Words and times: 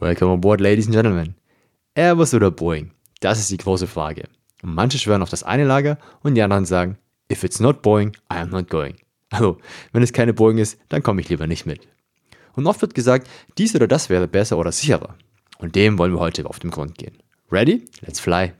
Welcome 0.00 0.32
aboard, 0.32 0.62
ladies 0.62 0.86
and 0.86 0.94
gentlemen. 0.94 1.34
Airbus 1.94 2.32
oder 2.32 2.50
Boeing? 2.50 2.92
Das 3.20 3.38
ist 3.38 3.50
die 3.50 3.58
große 3.58 3.86
Frage. 3.86 4.30
Manche 4.62 4.98
schwören 4.98 5.20
auf 5.20 5.28
das 5.28 5.42
eine 5.42 5.64
Lager 5.64 5.98
und 6.22 6.36
die 6.36 6.42
anderen 6.42 6.64
sagen, 6.64 6.96
if 7.30 7.44
it's 7.44 7.60
not 7.60 7.82
Boeing, 7.82 8.16
I 8.32 8.38
am 8.38 8.48
not 8.48 8.70
going. 8.70 8.94
Also, 9.28 9.58
wenn 9.92 10.02
es 10.02 10.14
keine 10.14 10.32
Boeing 10.32 10.56
ist, 10.56 10.78
dann 10.88 11.02
komme 11.02 11.20
ich 11.20 11.28
lieber 11.28 11.46
nicht 11.46 11.66
mit. 11.66 11.86
Und 12.54 12.66
oft 12.66 12.80
wird 12.80 12.94
gesagt, 12.94 13.28
dies 13.58 13.74
oder 13.74 13.86
das 13.86 14.08
wäre 14.08 14.26
besser 14.26 14.56
oder 14.56 14.72
sicherer. 14.72 15.16
Und 15.58 15.76
dem 15.76 15.98
wollen 15.98 16.14
wir 16.14 16.20
heute 16.20 16.46
auf 16.46 16.58
den 16.58 16.70
Grund 16.70 16.96
gehen. 16.96 17.18
Ready? 17.52 17.84
Let's 18.00 18.20
fly. 18.20 18.54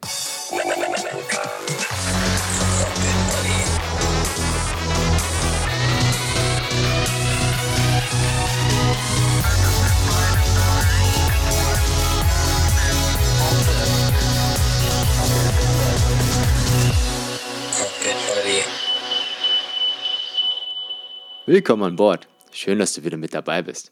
Willkommen 21.53 21.83
an 21.83 21.97
Bord. 21.97 22.29
Schön, 22.53 22.79
dass 22.79 22.93
du 22.93 23.03
wieder 23.03 23.17
mit 23.17 23.35
dabei 23.35 23.61
bist. 23.61 23.91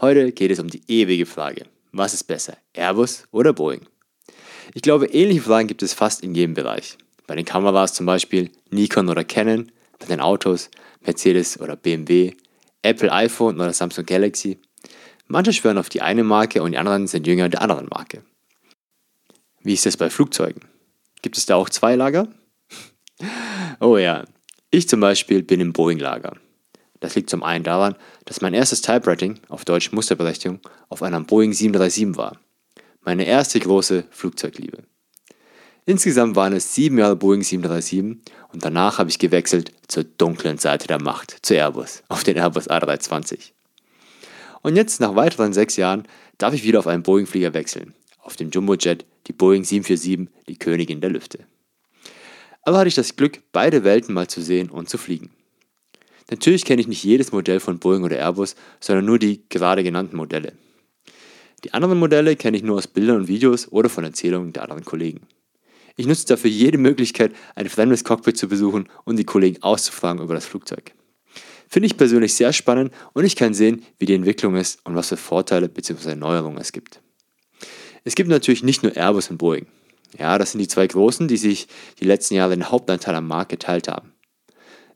Heute 0.00 0.30
geht 0.30 0.52
es 0.52 0.60
um 0.60 0.68
die 0.68 0.84
ewige 0.86 1.26
Frage. 1.26 1.64
Was 1.90 2.14
ist 2.14 2.22
besser, 2.22 2.56
Airbus 2.72 3.24
oder 3.32 3.52
Boeing? 3.52 3.80
Ich 4.74 4.82
glaube, 4.82 5.06
ähnliche 5.06 5.40
Fragen 5.40 5.66
gibt 5.66 5.82
es 5.82 5.92
fast 5.92 6.22
in 6.22 6.36
jedem 6.36 6.54
Bereich. 6.54 6.96
Bei 7.26 7.34
den 7.34 7.44
Kameras 7.44 7.94
zum 7.94 8.06
Beispiel 8.06 8.52
Nikon 8.70 9.08
oder 9.08 9.24
Canon, 9.24 9.72
bei 9.98 10.06
den 10.06 10.20
Autos 10.20 10.70
Mercedes 11.00 11.58
oder 11.60 11.74
BMW, 11.74 12.34
Apple 12.82 13.10
iPhone 13.10 13.56
oder 13.56 13.72
Samsung 13.72 14.06
Galaxy. 14.06 14.60
Manche 15.26 15.52
schwören 15.52 15.78
auf 15.78 15.88
die 15.88 16.00
eine 16.00 16.22
Marke 16.22 16.62
und 16.62 16.70
die 16.70 16.78
anderen 16.78 17.08
sind 17.08 17.26
Jünger 17.26 17.48
der 17.48 17.62
anderen 17.62 17.88
Marke. 17.88 18.22
Wie 19.64 19.74
ist 19.74 19.84
es 19.84 19.96
bei 19.96 20.10
Flugzeugen? 20.10 20.62
Gibt 21.22 21.38
es 21.38 21.46
da 21.46 21.56
auch 21.56 21.70
zwei 21.70 21.96
Lager? 21.96 22.28
oh 23.80 23.96
ja, 23.96 24.26
ich 24.70 24.88
zum 24.88 25.00
Beispiel 25.00 25.42
bin 25.42 25.58
im 25.58 25.72
Boeing-Lager. 25.72 26.36
Das 27.04 27.14
liegt 27.14 27.28
zum 27.28 27.42
einen 27.42 27.64
daran, 27.64 27.96
dass 28.24 28.40
mein 28.40 28.54
erstes 28.54 28.80
Typewriting, 28.80 29.38
auf 29.50 29.66
Deutsch 29.66 29.92
Musterberechtigung, 29.92 30.60
auf 30.88 31.02
einem 31.02 31.26
Boeing 31.26 31.52
737 31.52 32.16
war. 32.16 32.40
Meine 33.02 33.26
erste 33.26 33.60
große 33.60 34.04
Flugzeugliebe. 34.10 34.84
Insgesamt 35.84 36.34
waren 36.34 36.54
es 36.54 36.74
sieben 36.74 36.96
Jahre 36.96 37.14
Boeing 37.14 37.42
737 37.42 38.24
und 38.54 38.64
danach 38.64 38.96
habe 38.96 39.10
ich 39.10 39.18
gewechselt 39.18 39.74
zur 39.86 40.04
dunklen 40.04 40.56
Seite 40.56 40.86
der 40.86 40.98
Macht, 40.98 41.44
zu 41.44 41.52
Airbus, 41.54 42.02
auf 42.08 42.24
den 42.24 42.38
Airbus 42.38 42.70
A320. 42.70 43.50
Und 44.62 44.74
jetzt, 44.76 44.98
nach 44.98 45.14
weiteren 45.14 45.52
sechs 45.52 45.76
Jahren, 45.76 46.08
darf 46.38 46.54
ich 46.54 46.64
wieder 46.64 46.78
auf 46.78 46.86
einen 46.86 47.02
Boeing-Flieger 47.02 47.52
wechseln, 47.52 47.92
auf 48.22 48.36
dem 48.36 48.48
Jumbojet, 48.48 49.04
die 49.26 49.34
Boeing 49.34 49.62
747, 49.62 50.34
die 50.48 50.56
Königin 50.58 51.02
der 51.02 51.10
Lüfte. 51.10 51.40
Aber 52.62 52.78
hatte 52.78 52.88
ich 52.88 52.94
das 52.94 53.14
Glück, 53.14 53.42
beide 53.52 53.84
Welten 53.84 54.14
mal 54.14 54.26
zu 54.26 54.40
sehen 54.40 54.70
und 54.70 54.88
zu 54.88 54.96
fliegen. 54.96 55.32
Natürlich 56.30 56.64
kenne 56.64 56.80
ich 56.80 56.88
nicht 56.88 57.04
jedes 57.04 57.32
Modell 57.32 57.60
von 57.60 57.78
Boeing 57.78 58.04
oder 58.04 58.16
Airbus, 58.16 58.54
sondern 58.80 59.04
nur 59.04 59.18
die 59.18 59.44
gerade 59.48 59.82
genannten 59.84 60.16
Modelle. 60.16 60.54
Die 61.64 61.72
anderen 61.72 61.98
Modelle 61.98 62.36
kenne 62.36 62.56
ich 62.56 62.62
nur 62.62 62.76
aus 62.76 62.86
Bildern 62.86 63.16
und 63.16 63.28
Videos 63.28 63.70
oder 63.70 63.88
von 63.88 64.04
Erzählungen 64.04 64.52
der 64.52 64.62
anderen 64.62 64.84
Kollegen. 64.84 65.26
Ich 65.96 66.06
nutze 66.06 66.26
dafür 66.26 66.50
jede 66.50 66.76
Möglichkeit, 66.76 67.34
ein 67.54 67.68
fremdes 67.68 68.04
Cockpit 68.04 68.36
zu 68.36 68.48
besuchen 68.48 68.88
und 69.04 69.16
die 69.16 69.24
Kollegen 69.24 69.62
auszufragen 69.62 70.22
über 70.22 70.34
das 70.34 70.44
Flugzeug. 70.44 70.92
Finde 71.68 71.86
ich 71.86 71.96
persönlich 71.96 72.34
sehr 72.34 72.52
spannend 72.52 72.92
und 73.12 73.24
ich 73.24 73.36
kann 73.36 73.54
sehen, 73.54 73.84
wie 73.98 74.06
die 74.06 74.14
Entwicklung 74.14 74.56
ist 74.56 74.80
und 74.84 74.94
was 74.94 75.08
für 75.08 75.16
Vorteile 75.16 75.68
bzw. 75.68 76.14
Neuerungen 76.14 76.58
es 76.58 76.72
gibt. 76.72 77.00
Es 78.04 78.14
gibt 78.14 78.28
natürlich 78.28 78.62
nicht 78.62 78.82
nur 78.82 78.96
Airbus 78.96 79.30
und 79.30 79.38
Boeing. 79.38 79.66
Ja, 80.18 80.38
das 80.38 80.52
sind 80.52 80.60
die 80.60 80.68
zwei 80.68 80.86
großen, 80.86 81.28
die 81.28 81.36
sich 81.36 81.66
die 82.00 82.04
letzten 82.04 82.34
Jahre 82.34 82.54
den 82.54 82.70
Hauptanteil 82.70 83.14
am 83.14 83.26
Markt 83.26 83.50
geteilt 83.50 83.88
haben. 83.88 84.13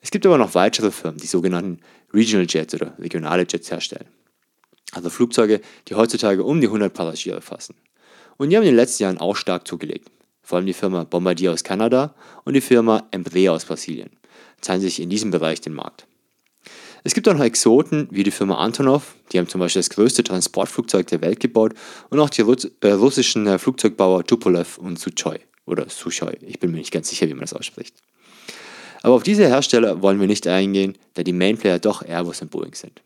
Es 0.01 0.11
gibt 0.11 0.25
aber 0.27 0.39
noch 0.39 0.55
weitere 0.55 0.91
Firmen, 0.91 1.19
die 1.19 1.27
sogenannten 1.27 1.81
Regional 2.13 2.47
Jets 2.49 2.75
oder 2.75 2.95
regionale 2.99 3.47
Jets 3.49 3.71
herstellen. 3.71 4.09
Also 4.93 5.11
Flugzeuge, 5.11 5.61
die 5.89 5.95
heutzutage 5.95 6.45
um 6.45 6.61
die 6.61 6.67
100 6.67 6.93
Passagiere 6.93 7.43
fassen. 7.43 7.75
Und 8.37 8.51
die 8.51 8.57
haben 8.57 8.63
in 8.63 8.71
den 8.71 8.77
letzten 8.77 9.03
Jahren 9.03 9.19
auch 9.19 9.37
stark 9.37 9.67
zugelegt. 9.67 10.11
Vor 10.43 10.57
allem 10.57 10.67
die 10.67 10.73
Firma 10.73 11.05
Bombardier 11.05 11.53
aus 11.53 11.65
Kanada 11.65 12.15
und 12.45 12.55
die 12.55 12.63
Firma 12.63 13.07
Embraer 13.11 13.53
aus 13.53 13.67
Brasilien 13.67 14.11
zeigen 14.61 14.81
sich 14.81 15.01
in 15.01 15.11
diesem 15.11 15.31
Bereich 15.31 15.61
den 15.61 15.75
Markt. 15.75 16.07
Es 17.05 17.15
gibt 17.15 17.29
auch 17.29 17.35
noch 17.35 17.45
Exoten 17.45 18.09
wie 18.11 18.23
die 18.23 18.31
Firma 18.31 18.57
Antonov, 18.57 19.15
die 19.31 19.39
haben 19.39 19.49
zum 19.49 19.61
Beispiel 19.61 19.81
das 19.81 19.91
größte 19.91 20.25
Transportflugzeug 20.25 21.07
der 21.07 21.21
Welt 21.21 21.41
gebaut 21.41 21.75
und 22.11 22.19
auch 22.19 22.31
die 22.31 22.43
äh, 22.43 22.93
russischen 22.93 23.47
äh, 23.47 23.59
Flugzeugbauer 23.59 24.25
Tupolev 24.25 24.79
und 24.79 24.99
Suchoi 24.99 25.39
oder 25.65 25.89
Suchoi, 25.89 26.37
ich 26.41 26.59
bin 26.59 26.71
mir 26.71 26.79
nicht 26.79 26.93
ganz 26.93 27.09
sicher, 27.09 27.29
wie 27.29 27.35
man 27.35 27.43
das 27.43 27.55
ausspricht. 27.55 27.95
Aber 29.09 29.17
auf 29.17 29.23
diese 29.23 29.49
Hersteller 29.49 30.03
wollen 30.03 30.21
wir 30.21 30.27
nicht 30.27 30.47
eingehen, 30.47 30.99
da 31.15 31.23
die 31.23 31.33
Mainplayer 31.33 31.79
doch 31.79 32.03
Airbus 32.03 32.43
und 32.43 32.51
Boeing 32.51 32.75
sind. 32.75 33.01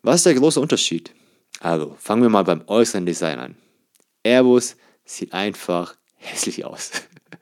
Was 0.00 0.16
ist 0.16 0.24
der 0.24 0.32
große 0.32 0.58
Unterschied? 0.58 1.12
Also, 1.60 1.94
fangen 1.98 2.22
wir 2.22 2.30
mal 2.30 2.44
beim 2.44 2.62
äußeren 2.66 3.04
Design 3.04 3.38
an. 3.38 3.56
Airbus 4.22 4.76
sieht 5.04 5.34
einfach 5.34 5.94
hässlich 6.16 6.64
aus. 6.64 6.90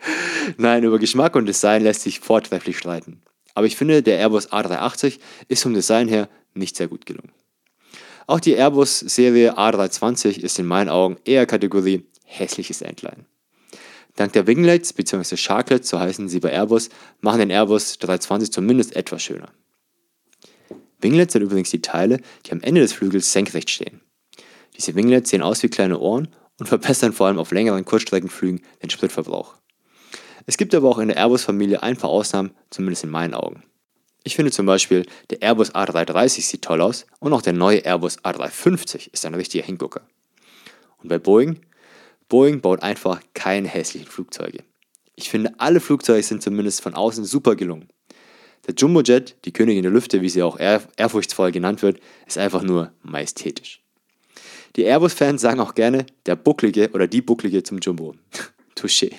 Nein, 0.57 0.83
über 0.83 0.99
Geschmack 0.99 1.37
und 1.37 1.47
Design 1.47 1.85
lässt 1.85 2.03
sich 2.03 2.19
vortrefflich 2.19 2.79
streiten. 2.79 3.23
Aber 3.55 3.69
ich 3.69 3.77
finde, 3.77 4.03
der 4.03 4.19
Airbus 4.19 4.51
A380 4.51 5.21
ist 5.47 5.63
vom 5.63 5.75
Design 5.75 6.09
her 6.09 6.29
nicht 6.55 6.75
sehr 6.75 6.89
gut 6.89 7.07
gelungen. 7.07 7.31
Auch 8.27 8.41
die 8.41 8.55
Airbus-Serie 8.55 9.57
A320 9.57 10.41
ist 10.41 10.59
in 10.59 10.67
meinen 10.67 10.89
Augen 10.89 11.17
eher 11.25 11.47
Kategorie 11.47 12.09
hässliches 12.25 12.83
Entlein. 12.83 13.25
Dank 14.19 14.33
der 14.33 14.49
Winglets 14.49 14.93
bzw. 14.93 15.37
Sharklets, 15.37 15.89
so 15.89 16.01
heißen 16.01 16.29
sie 16.29 16.41
bei 16.41 16.51
Airbus, 16.51 16.89
machen 17.21 17.39
den 17.39 17.51
Airbus 17.51 17.99
320 17.99 18.51
zumindest 18.51 18.97
etwas 18.97 19.23
schöner. 19.23 19.53
Winglets 21.01 21.35
sind 21.35 21.43
übrigens 21.43 21.71
die 21.71 21.83
Teile, 21.83 22.21
die 22.45 22.51
am 22.51 22.61
Ende 22.61 22.81
des 22.81 22.93
Flügels 22.93 23.33
senkrecht 23.33 23.71
stehen. 23.71 24.01
Diese 24.77 24.97
Winglets 24.97 25.31
sehen 25.31 25.43
aus 25.43 25.63
wie 25.63 25.69
kleine 25.69 26.01
Ohren 26.01 26.27
und 26.59 26.67
verbessern 26.67 27.13
vor 27.13 27.29
allem 27.29 27.39
auf 27.39 27.53
längeren 27.53 27.85
Kurzstreckenflügen 27.85 28.61
den 28.83 28.91
Spritverbrauch. 28.91 29.55
Es 30.47 30.57
gibt 30.57 30.75
aber 30.75 30.89
auch 30.89 30.99
in 30.99 31.09
der 31.09 31.17
Airbus-Familie 31.17 31.85
ein 31.85 31.97
paar 31.97 32.11
Ausnahmen, 32.11 32.51
zumindest 32.71 33.05
in 33.05 33.11
meinen 33.11 33.35
Augen. 33.35 33.63
Ich 34.25 34.35
finde 34.35 34.51
zum 34.51 34.67
Beispiel, 34.67 35.07
der 35.31 35.43
Airbus 35.43 35.77
A330 35.77 36.43
sieht 36.43 36.63
toll 36.63 36.81
aus 36.81 37.07
und 37.21 37.33
auch 37.33 37.43
der 37.43 37.53
neue 37.53 37.85
Airbus 37.85 38.19
A350 38.25 39.13
ist 39.13 39.25
ein 39.27 39.35
richtiger 39.35 39.65
Hingucker. 39.65 40.01
Und 41.01 41.09
bei 41.09 41.21
Boeing 41.21 41.61
Boeing 42.29 42.61
baut 42.61 42.83
einfach 42.83 43.23
keine 43.35 43.69
hässlichen 43.69 44.09
Flugzeuge. 44.09 44.65
Ich 45.17 45.31
finde, 45.31 45.55
alle 45.59 45.81
Flugzeuge 45.81 46.23
sind 46.23 46.43
zumindest 46.43 46.83
von 46.83 46.95
außen 46.95 47.25
super 47.25 47.57
gelungen. 47.57 47.89
Der 48.67 48.75
Jumbojet, 48.75 49.37
die 49.45 49.53
Königin 49.53 49.83
der 49.83 49.93
Lüfte, 49.93 50.21
wie 50.21 50.29
sie 50.29 50.43
auch 50.43 50.59
ehr 50.59 50.83
ehrfurchtsvoll 50.97 51.53
genannt 51.53 51.83
wird, 51.83 52.01
ist 52.27 52.39
einfach 52.39 52.63
nur 52.63 52.93
majestätisch. 53.03 53.83
Die 54.77 54.85
Airbus-Fans 54.85 55.41
sagen 55.41 55.61
auch 55.61 55.75
gerne 55.75 56.05
der 56.27 56.37
Bucklige 56.37 56.91
oder 56.93 57.07
die 57.07 57.23
Bucklige 57.23 57.63
zum 57.63 57.79
Jumbo. 57.79 58.15
Touché. 58.77 59.13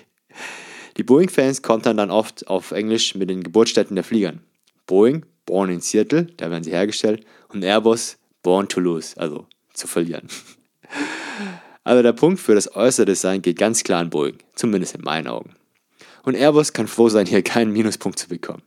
Die 0.97 1.03
Boeing-Fans 1.03 1.63
kontern 1.63 1.97
dann 1.97 2.11
oft 2.11 2.47
auf 2.47 2.71
Englisch 2.71 3.15
mit 3.15 3.29
den 3.29 3.41
Geburtsstätten 3.43 3.95
der 3.95 4.03
Fliegern. 4.03 4.41
Boeing, 4.85 5.25
born 5.45 5.69
in 5.71 5.81
Seattle, 5.81 6.25
da 6.37 6.51
werden 6.51 6.63
sie 6.63 6.71
hergestellt, 6.71 7.25
und 7.49 7.63
Airbus, 7.63 8.17
born 8.43 8.67
to 8.67 8.79
lose, 8.79 9.17
also 9.17 9.47
zu 9.73 9.87
verlieren. 9.87 10.27
Aber 11.83 12.03
der 12.03 12.13
Punkt 12.13 12.39
für 12.39 12.55
das 12.55 12.75
äußere 12.75 13.05
Design 13.05 13.41
geht 13.41 13.57
ganz 13.57 13.83
klar 13.83 14.01
an 14.01 14.09
Boeing, 14.09 14.37
zumindest 14.55 14.95
in 14.95 15.01
meinen 15.01 15.27
Augen. 15.27 15.55
Und 16.23 16.35
Airbus 16.35 16.73
kann 16.73 16.87
froh 16.87 17.09
sein, 17.09 17.25
hier 17.25 17.41
keinen 17.41 17.71
Minuspunkt 17.71 18.19
zu 18.19 18.29
bekommen. 18.29 18.63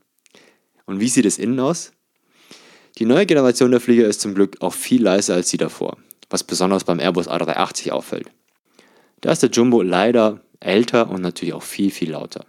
Und 0.86 1.00
wie 1.00 1.08
sieht 1.08 1.26
es 1.26 1.38
innen 1.38 1.60
aus? 1.60 1.92
Die 2.98 3.04
neue 3.04 3.26
Generation 3.26 3.70
der 3.70 3.80
Flieger 3.80 4.06
ist 4.06 4.20
zum 4.20 4.34
Glück 4.34 4.56
auch 4.60 4.74
viel 4.74 5.02
leiser 5.02 5.34
als 5.34 5.50
die 5.50 5.56
davor, 5.56 5.96
was 6.28 6.44
besonders 6.44 6.84
beim 6.84 6.98
Airbus 6.98 7.28
A380 7.28 7.90
auffällt. 7.90 8.30
Da 9.20 9.32
ist 9.32 9.42
der 9.42 9.50
Jumbo 9.50 9.82
leider 9.82 10.40
älter 10.60 11.10
und 11.10 11.22
natürlich 11.22 11.54
auch 11.54 11.62
viel, 11.62 11.90
viel 11.90 12.12
lauter. 12.12 12.44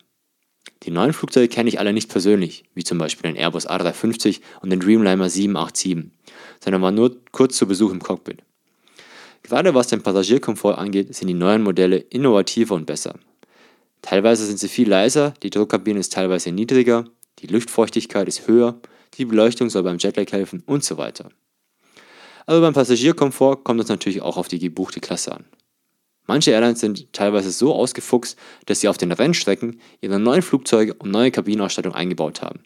Die 0.84 0.92
neuen 0.92 1.14
Flugzeuge 1.14 1.48
kenne 1.48 1.70
ich 1.70 1.80
alle 1.80 1.94
nicht 1.94 2.10
persönlich, 2.10 2.66
wie 2.74 2.84
zum 2.84 2.98
Beispiel 2.98 3.32
den 3.32 3.40
Airbus 3.40 3.70
A350 3.70 4.42
und 4.62 4.70
den 4.70 4.80
Dreamliner 4.80 5.30
787, 5.30 6.12
sondern 6.62 6.82
war 6.82 6.92
nur 6.92 7.16
kurz 7.32 7.56
zu 7.56 7.68
Besuch 7.68 7.92
im 7.92 8.02
Cockpit. 8.02 8.44
Gerade 9.44 9.74
was 9.76 9.88
den 9.88 10.02
Passagierkomfort 10.02 10.78
angeht, 10.78 11.14
sind 11.14 11.28
die 11.28 11.34
neuen 11.34 11.62
Modelle 11.62 11.98
innovativer 11.98 12.76
und 12.76 12.86
besser. 12.86 13.20
Teilweise 14.02 14.46
sind 14.46 14.60
sie 14.60 14.70
viel 14.70 14.90
leiser, 14.90 15.34
die 15.44 15.50
Druckkabine 15.50 16.00
ist 16.00 16.14
teilweise 16.14 16.52
niedriger, 16.52 17.06
die 17.40 17.48
Luftfeuchtigkeit 17.48 18.28
ist 18.28 18.48
höher, 18.48 18.80
die 19.18 19.26
Beleuchtung 19.26 19.70
soll 19.70 19.84
beim 19.84 19.98
Jetlag 19.98 20.32
helfen 20.32 20.64
und 20.66 20.84
so 20.84 20.98
weiter. 20.98 21.30
Aber 22.46 22.62
beim 22.62 22.74
Passagierkomfort 22.74 23.64
kommt 23.64 23.82
es 23.82 23.88
natürlich 23.88 24.22
auch 24.22 24.38
auf 24.38 24.48
die 24.48 24.60
gebuchte 24.60 25.00
Klasse 25.00 25.34
an. 25.34 25.46
Manche 26.26 26.52
Airlines 26.52 26.80
sind 26.80 27.12
teilweise 27.12 27.52
so 27.52 27.74
ausgefuchst, 27.74 28.38
dass 28.66 28.80
sie 28.80 28.88
auf 28.88 28.98
den 28.98 29.12
Rennstrecken 29.12 29.80
ihre 30.02 30.20
neuen 30.20 30.42
Flugzeuge 30.42 30.94
und 30.94 31.12
neue 31.12 31.32
Kabinenausstattung 31.32 31.94
eingebaut 31.94 32.42
haben. 32.42 32.64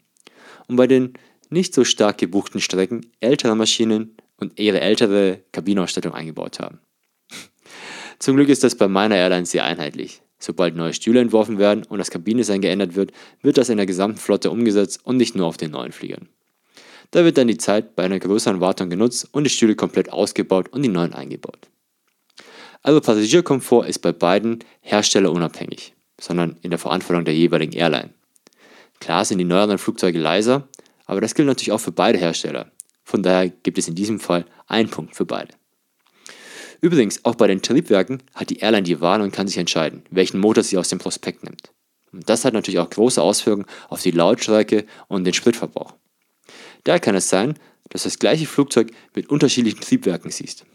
Und 0.68 0.76
bei 0.76 0.86
den 0.86 1.14
nicht 1.50 1.74
so 1.74 1.84
stark 1.84 2.18
gebuchten 2.18 2.60
Strecken 2.60 3.06
ältere 3.20 3.56
Maschinen 3.56 4.16
und 4.38 4.58
ihre 4.58 4.80
ältere 4.80 5.40
Kabinenausstattung 5.52 6.14
eingebaut 6.14 6.60
haben. 6.60 6.80
Zum 8.18 8.36
Glück 8.36 8.48
ist 8.48 8.64
das 8.64 8.74
bei 8.74 8.88
meiner 8.88 9.16
Airline 9.16 9.46
sehr 9.46 9.64
einheitlich. 9.64 10.22
Sobald 10.40 10.76
neue 10.76 10.94
Stühle 10.94 11.20
entworfen 11.20 11.58
werden 11.58 11.84
und 11.84 11.98
das 11.98 12.10
Kabinedesign 12.10 12.60
geändert 12.60 12.94
wird, 12.94 13.12
wird 13.42 13.58
das 13.58 13.68
in 13.68 13.76
der 13.76 13.86
gesamten 13.86 14.18
Flotte 14.18 14.50
umgesetzt 14.50 15.00
und 15.04 15.16
nicht 15.16 15.34
nur 15.34 15.46
auf 15.46 15.56
den 15.56 15.72
neuen 15.72 15.92
Fliegern. 15.92 16.28
Da 17.10 17.24
wird 17.24 17.38
dann 17.38 17.48
die 17.48 17.56
Zeit 17.56 17.96
bei 17.96 18.04
einer 18.04 18.18
größeren 18.18 18.60
Wartung 18.60 18.90
genutzt 18.90 19.28
und 19.32 19.44
die 19.44 19.50
Stühle 19.50 19.74
komplett 19.74 20.12
ausgebaut 20.12 20.68
und 20.68 20.82
die 20.82 20.88
neuen 20.88 21.14
eingebaut. 21.14 21.68
Also 22.82 23.00
Passagierkomfort 23.00 23.88
ist 23.88 24.00
bei 24.00 24.12
beiden 24.12 24.60
herstellerunabhängig, 24.80 25.94
sondern 26.20 26.56
in 26.62 26.70
der 26.70 26.78
Verantwortung 26.78 27.24
der 27.24 27.34
jeweiligen 27.34 27.72
Airline. 27.72 28.10
Klar 29.00 29.24
sind 29.24 29.38
die 29.38 29.44
neueren 29.44 29.78
Flugzeuge 29.78 30.18
leiser, 30.18 30.68
aber 31.06 31.20
das 31.20 31.34
gilt 31.34 31.48
natürlich 31.48 31.72
auch 31.72 31.80
für 31.80 31.92
beide 31.92 32.18
Hersteller. 32.18 32.70
Von 33.08 33.22
daher 33.22 33.48
gibt 33.48 33.78
es 33.78 33.88
in 33.88 33.94
diesem 33.94 34.20
Fall 34.20 34.44
einen 34.66 34.90
Punkt 34.90 35.16
für 35.16 35.24
beide. 35.24 35.54
Übrigens, 36.82 37.24
auch 37.24 37.36
bei 37.36 37.46
den 37.46 37.62
Triebwerken 37.62 38.22
hat 38.34 38.50
die 38.50 38.58
Airline 38.58 38.82
die 38.82 39.00
Wahl 39.00 39.22
und 39.22 39.32
kann 39.32 39.48
sich 39.48 39.56
entscheiden, 39.56 40.02
welchen 40.10 40.38
Motor 40.40 40.62
sie 40.62 40.76
aus 40.76 40.90
dem 40.90 40.98
Prospekt 40.98 41.42
nimmt. 41.42 41.72
Und 42.12 42.28
das 42.28 42.44
hat 42.44 42.52
natürlich 42.52 42.80
auch 42.80 42.90
große 42.90 43.22
Auswirkungen 43.22 43.66
auf 43.88 44.02
die 44.02 44.10
Lautstärke 44.10 44.84
und 45.08 45.24
den 45.24 45.32
Spritverbrauch. 45.32 45.94
Daher 46.84 47.00
kann 47.00 47.14
es 47.14 47.30
sein, 47.30 47.54
dass 47.88 48.02
du 48.02 48.08
das 48.08 48.18
gleiche 48.18 48.44
Flugzeug 48.44 48.90
mit 49.14 49.30
unterschiedlichen 49.30 49.80
Triebwerken 49.80 50.30
siehst. 50.30 50.66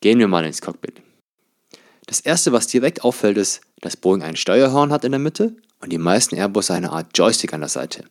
Gehen 0.00 0.20
wir 0.20 0.28
mal 0.28 0.46
ins 0.46 0.62
Cockpit. 0.62 1.02
Das 2.06 2.20
erste, 2.20 2.52
was 2.52 2.68
direkt 2.68 3.04
auffällt, 3.04 3.36
ist, 3.36 3.60
dass 3.82 3.98
Boeing 3.98 4.22
ein 4.22 4.36
Steuerhorn 4.36 4.92
hat 4.92 5.04
in 5.04 5.12
der 5.12 5.18
Mitte 5.18 5.56
und 5.80 5.92
die 5.92 5.98
meisten 5.98 6.36
Airbus 6.36 6.70
eine 6.70 6.90
Art 6.90 7.10
Joystick 7.14 7.52
an 7.52 7.60
der 7.60 7.68
Seite. 7.68 8.04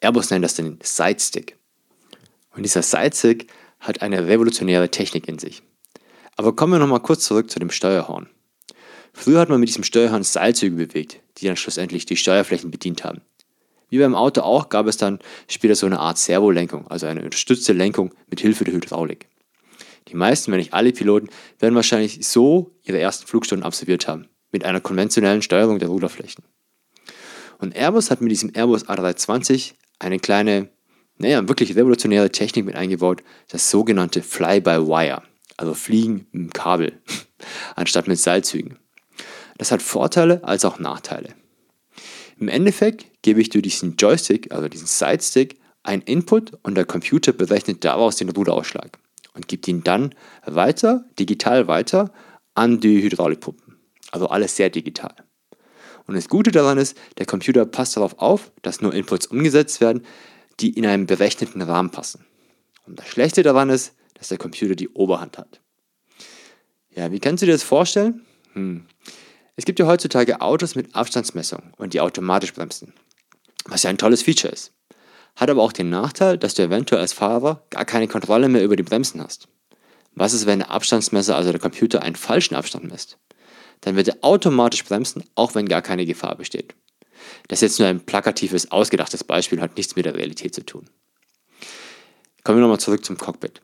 Airbus 0.00 0.30
nennt 0.30 0.44
das 0.44 0.54
den 0.54 0.80
Sidestick. 0.82 1.59
Und 2.54 2.64
dieser 2.64 2.82
Sidestick 2.82 3.50
hat 3.78 4.02
eine 4.02 4.26
revolutionäre 4.26 4.90
Technik 4.90 5.28
in 5.28 5.38
sich. 5.38 5.62
Aber 6.36 6.54
kommen 6.54 6.74
wir 6.74 6.78
nochmal 6.78 7.00
kurz 7.00 7.24
zurück 7.24 7.50
zu 7.50 7.58
dem 7.58 7.70
Steuerhorn. 7.70 8.28
Früher 9.12 9.40
hat 9.40 9.48
man 9.48 9.60
mit 9.60 9.68
diesem 9.68 9.84
Steuerhorn 9.84 10.22
Seilzüge 10.22 10.76
bewegt, 10.76 11.20
die 11.38 11.46
dann 11.46 11.56
schlussendlich 11.56 12.06
die 12.06 12.16
Steuerflächen 12.16 12.70
bedient 12.70 13.04
haben. 13.04 13.20
Wie 13.88 13.98
beim 13.98 14.14
Auto 14.14 14.42
auch 14.42 14.68
gab 14.68 14.86
es 14.86 14.96
dann 14.96 15.18
später 15.48 15.74
so 15.74 15.86
eine 15.86 15.98
Art 15.98 16.16
Servolenkung, 16.16 16.86
also 16.88 17.06
eine 17.06 17.22
unterstützte 17.22 17.72
Lenkung 17.72 18.14
mit 18.28 18.40
Hilfe 18.40 18.64
der 18.64 18.74
Hydraulik. 18.74 19.26
Die 20.08 20.16
meisten, 20.16 20.50
wenn 20.50 20.58
nicht 20.58 20.72
alle 20.72 20.92
Piloten, 20.92 21.28
werden 21.58 21.74
wahrscheinlich 21.74 22.26
so 22.26 22.72
ihre 22.82 22.98
ersten 22.98 23.26
Flugstunden 23.26 23.64
absolviert 23.64 24.08
haben, 24.08 24.28
mit 24.52 24.64
einer 24.64 24.80
konventionellen 24.80 25.42
Steuerung 25.42 25.78
der 25.78 25.88
Ruderflächen. 25.88 26.44
Und 27.58 27.76
Airbus 27.76 28.10
hat 28.10 28.20
mit 28.20 28.30
diesem 28.30 28.52
Airbus 28.54 28.86
A320 28.86 29.74
eine 29.98 30.18
kleine, 30.18 30.70
naja, 31.20 31.46
wirklich 31.46 31.76
revolutionäre 31.76 32.32
Technik 32.32 32.64
mit 32.64 32.76
eingebaut, 32.76 33.22
das 33.48 33.70
sogenannte 33.70 34.22
Fly-by-Wire, 34.22 35.22
also 35.58 35.74
Fliegen 35.74 36.26
dem 36.32 36.50
Kabel, 36.50 36.98
anstatt 37.76 38.08
mit 38.08 38.18
Seilzügen. 38.18 38.78
Das 39.58 39.70
hat 39.70 39.82
Vorteile 39.82 40.42
als 40.44 40.64
auch 40.64 40.78
Nachteile. 40.78 41.34
Im 42.38 42.48
Endeffekt 42.48 43.04
gebe 43.20 43.42
ich 43.42 43.50
durch 43.50 43.62
diesen 43.62 43.96
Joystick, 43.96 44.50
also 44.50 44.68
diesen 44.68 44.86
Sidestick, 44.86 45.60
einen 45.82 46.00
Input 46.02 46.52
und 46.62 46.74
der 46.74 46.86
Computer 46.86 47.32
berechnet 47.32 47.84
daraus 47.84 48.16
den 48.16 48.30
Ruderausschlag 48.30 48.98
und 49.34 49.46
gibt 49.46 49.68
ihn 49.68 49.84
dann 49.84 50.14
weiter, 50.46 51.04
digital 51.18 51.68
weiter, 51.68 52.12
an 52.54 52.80
die 52.80 53.02
Hydraulikpumpen. 53.02 53.76
Also 54.10 54.28
alles 54.28 54.56
sehr 54.56 54.70
digital. 54.70 55.14
Und 56.06 56.14
das 56.14 56.30
Gute 56.30 56.50
daran 56.50 56.78
ist, 56.78 56.96
der 57.18 57.26
Computer 57.26 57.66
passt 57.66 57.98
darauf 57.98 58.18
auf, 58.18 58.52
dass 58.62 58.80
nur 58.80 58.94
Inputs 58.94 59.26
umgesetzt 59.26 59.82
werden, 59.82 60.02
die 60.60 60.70
in 60.70 60.86
einem 60.86 61.06
berechneten 61.06 61.62
Rahmen 61.62 61.90
passen. 61.90 62.24
Und 62.86 62.98
das 62.98 63.08
Schlechte 63.08 63.42
daran 63.42 63.70
ist, 63.70 63.94
dass 64.14 64.28
der 64.28 64.38
Computer 64.38 64.74
die 64.74 64.88
Oberhand 64.88 65.38
hat. 65.38 65.60
Ja, 66.94 67.12
wie 67.12 67.20
kannst 67.20 67.42
du 67.42 67.46
dir 67.46 67.52
das 67.52 67.62
vorstellen? 67.62 68.26
Hm. 68.52 68.86
Es 69.56 69.64
gibt 69.64 69.78
ja 69.78 69.86
heutzutage 69.86 70.40
Autos 70.40 70.74
mit 70.74 70.94
Abstandsmessung 70.94 71.74
und 71.76 71.94
die 71.94 72.00
automatisch 72.00 72.52
bremsen, 72.52 72.94
was 73.66 73.82
ja 73.82 73.90
ein 73.90 73.98
tolles 73.98 74.22
Feature 74.22 74.52
ist. 74.52 74.72
Hat 75.36 75.50
aber 75.50 75.62
auch 75.62 75.72
den 75.72 75.90
Nachteil, 75.90 76.38
dass 76.38 76.54
du 76.54 76.62
eventuell 76.62 77.00
als 77.00 77.12
Fahrer 77.12 77.64
gar 77.70 77.84
keine 77.84 78.08
Kontrolle 78.08 78.48
mehr 78.48 78.64
über 78.64 78.76
die 78.76 78.82
Bremsen 78.82 79.22
hast. 79.22 79.48
Was 80.14 80.32
ist, 80.32 80.46
wenn 80.46 80.58
der 80.58 80.70
Abstandsmesser, 80.70 81.36
also 81.36 81.52
der 81.52 81.60
Computer, 81.60 82.02
einen 82.02 82.16
falschen 82.16 82.56
Abstand 82.56 82.90
misst? 82.90 83.18
dann 83.80 83.96
wird 83.96 84.08
er 84.08 84.18
automatisch 84.22 84.84
bremsen, 84.84 85.24
auch 85.34 85.54
wenn 85.54 85.66
gar 85.66 85.82
keine 85.82 86.06
Gefahr 86.06 86.36
besteht. 86.36 86.74
Das 87.48 87.58
ist 87.58 87.62
jetzt 87.62 87.78
nur 87.78 87.88
ein 87.88 88.00
plakatives, 88.00 88.70
ausgedachtes 88.70 89.24
Beispiel, 89.24 89.60
hat 89.60 89.76
nichts 89.76 89.96
mit 89.96 90.04
der 90.04 90.14
Realität 90.14 90.54
zu 90.54 90.64
tun. 90.64 90.86
Kommen 92.44 92.58
wir 92.58 92.62
nochmal 92.62 92.80
zurück 92.80 93.04
zum 93.04 93.18
Cockpit. 93.18 93.60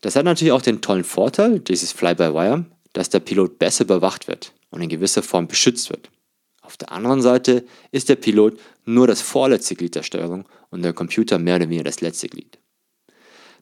Das 0.00 0.16
hat 0.16 0.24
natürlich 0.24 0.52
auch 0.52 0.62
den 0.62 0.80
tollen 0.80 1.04
Vorteil, 1.04 1.60
dieses 1.60 1.92
Fly-by-Wire, 1.92 2.66
dass 2.92 3.08
der 3.08 3.20
Pilot 3.20 3.58
besser 3.58 3.84
überwacht 3.84 4.28
wird 4.28 4.52
und 4.70 4.82
in 4.82 4.88
gewisser 4.88 5.22
Form 5.22 5.46
beschützt 5.46 5.90
wird. 5.90 6.10
Auf 6.62 6.76
der 6.76 6.92
anderen 6.92 7.22
Seite 7.22 7.64
ist 7.90 8.08
der 8.08 8.16
Pilot 8.16 8.58
nur 8.84 9.06
das 9.06 9.20
vorletzte 9.20 9.76
Glied 9.76 9.94
der 9.94 10.02
Steuerung 10.02 10.46
und 10.70 10.82
der 10.82 10.92
Computer 10.92 11.38
mehr 11.38 11.56
oder 11.56 11.68
weniger 11.68 11.84
das 11.84 12.00
letzte 12.00 12.28
Glied. 12.28 12.58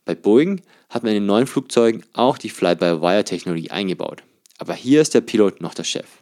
Bei 0.04 0.14
Boeing 0.14 0.62
hat 0.88 1.02
man 1.02 1.12
in 1.12 1.22
den 1.22 1.26
neuen 1.26 1.46
Flugzeugen 1.46 2.04
auch 2.12 2.38
die 2.38 2.50
Fly-by-Wire-Technologie 2.50 3.70
eingebaut. 3.70 4.22
Aber 4.58 4.74
hier 4.74 5.00
ist 5.00 5.14
der 5.14 5.20
Pilot 5.20 5.60
noch 5.60 5.74
der 5.74 5.84
Chef. 5.84 6.21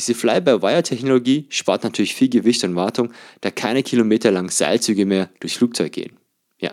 Diese 0.00 0.14
Fly-by-Wire-Technologie 0.14 1.44
spart 1.50 1.84
natürlich 1.84 2.14
viel 2.14 2.30
Gewicht 2.30 2.64
und 2.64 2.74
Wartung, 2.74 3.12
da 3.42 3.50
keine 3.50 3.82
Kilometer 3.82 4.30
lang 4.30 4.48
Seilzüge 4.48 5.04
mehr 5.04 5.28
durchs 5.40 5.58
Flugzeug 5.58 5.92
gehen. 5.92 6.16
Ja, 6.58 6.72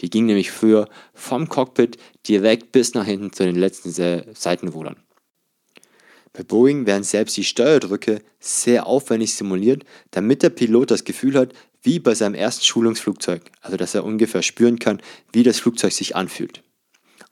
die 0.00 0.08
gingen 0.08 0.28
nämlich 0.28 0.52
früher 0.52 0.88
vom 1.12 1.48
Cockpit 1.48 1.96
direkt 2.28 2.70
bis 2.70 2.94
nach 2.94 3.04
hinten 3.04 3.32
zu 3.32 3.42
den 3.42 3.56
letzten 3.56 3.90
Seitenrudern. 3.90 4.94
Bei 6.32 6.44
Boeing 6.44 6.86
werden 6.86 7.02
selbst 7.02 7.36
die 7.36 7.42
Steuerdrücke 7.42 8.22
sehr 8.38 8.86
aufwendig 8.86 9.34
simuliert, 9.34 9.84
damit 10.12 10.44
der 10.44 10.50
Pilot 10.50 10.92
das 10.92 11.02
Gefühl 11.02 11.36
hat, 11.36 11.54
wie 11.82 11.98
bei 11.98 12.14
seinem 12.14 12.36
ersten 12.36 12.64
Schulungsflugzeug, 12.64 13.42
also 13.60 13.76
dass 13.76 13.96
er 13.96 14.04
ungefähr 14.04 14.42
spüren 14.42 14.78
kann, 14.78 15.02
wie 15.32 15.42
das 15.42 15.58
Flugzeug 15.58 15.92
sich 15.92 16.14
anfühlt. 16.14 16.62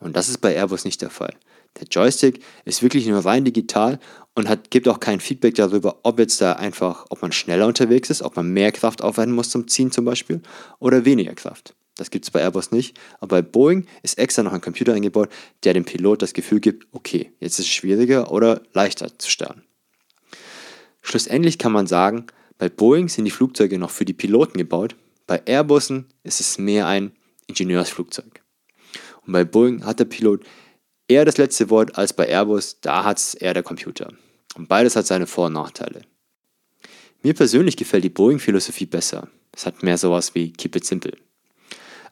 Und 0.00 0.16
das 0.16 0.28
ist 0.28 0.38
bei 0.38 0.56
Airbus 0.56 0.84
nicht 0.84 1.02
der 1.02 1.10
Fall. 1.10 1.36
Der 1.80 1.88
Joystick 1.88 2.42
ist 2.64 2.82
wirklich 2.82 3.06
nur 3.06 3.24
rein 3.24 3.44
digital 3.44 3.98
und 4.34 4.48
hat, 4.48 4.70
gibt 4.70 4.88
auch 4.88 5.00
kein 5.00 5.20
Feedback 5.20 5.54
darüber, 5.54 6.00
ob 6.02 6.18
jetzt 6.18 6.40
da 6.40 6.54
einfach, 6.54 7.06
ob 7.10 7.22
man 7.22 7.32
schneller 7.32 7.66
unterwegs 7.66 8.10
ist, 8.10 8.22
ob 8.22 8.36
man 8.36 8.48
mehr 8.48 8.72
Kraft 8.72 9.02
aufwenden 9.02 9.34
muss 9.34 9.50
zum 9.50 9.68
Ziehen 9.68 9.90
zum 9.90 10.04
Beispiel 10.04 10.42
oder 10.78 11.04
weniger 11.04 11.34
Kraft. 11.34 11.74
Das 11.96 12.10
gibt 12.10 12.26
es 12.26 12.30
bei 12.30 12.40
Airbus 12.40 12.72
nicht. 12.72 12.98
Aber 13.20 13.40
bei 13.40 13.42
Boeing 13.42 13.86
ist 14.02 14.18
extra 14.18 14.42
noch 14.42 14.52
ein 14.52 14.60
Computer 14.60 14.92
eingebaut, 14.92 15.30
der 15.64 15.72
dem 15.72 15.84
Pilot 15.84 16.22
das 16.22 16.34
Gefühl 16.34 16.60
gibt, 16.60 16.86
okay, 16.92 17.32
jetzt 17.40 17.58
ist 17.58 17.66
es 17.66 17.72
schwieriger 17.72 18.30
oder 18.30 18.62
leichter 18.72 19.18
zu 19.18 19.30
starten. 19.30 19.62
Schlussendlich 21.00 21.58
kann 21.58 21.72
man 21.72 21.86
sagen, 21.86 22.26
bei 22.58 22.68
Boeing 22.68 23.08
sind 23.08 23.24
die 23.24 23.30
Flugzeuge 23.30 23.78
noch 23.78 23.90
für 23.90 24.04
die 24.04 24.12
Piloten 24.12 24.58
gebaut, 24.58 24.96
bei 25.26 25.42
Airbussen 25.44 26.06
ist 26.22 26.40
es 26.40 26.58
mehr 26.58 26.86
ein 26.86 27.12
Ingenieursflugzeug. 27.46 28.42
Und 29.26 29.32
bei 29.32 29.44
Boeing 29.44 29.84
hat 29.84 29.98
der 29.98 30.04
Pilot 30.04 30.44
eher 31.08 31.24
das 31.24 31.38
letzte 31.38 31.70
Wort 31.70 31.96
als 31.98 32.12
bei 32.12 32.28
Airbus, 32.28 32.80
da 32.80 33.04
hat 33.04 33.18
es 33.18 33.34
eher 33.34 33.54
der 33.54 33.62
Computer. 33.62 34.12
Und 34.56 34.68
beides 34.68 34.96
hat 34.96 35.06
seine 35.06 35.26
Vor- 35.26 35.46
und 35.46 35.54
Nachteile. 35.54 36.02
Mir 37.22 37.34
persönlich 37.34 37.76
gefällt 37.76 38.04
die 38.04 38.08
Boeing-Philosophie 38.08 38.86
besser. 38.86 39.28
Es 39.52 39.66
hat 39.66 39.82
mehr 39.82 39.98
sowas 39.98 40.34
wie 40.34 40.52
Keep 40.52 40.76
it 40.76 40.84
simple. 40.84 41.16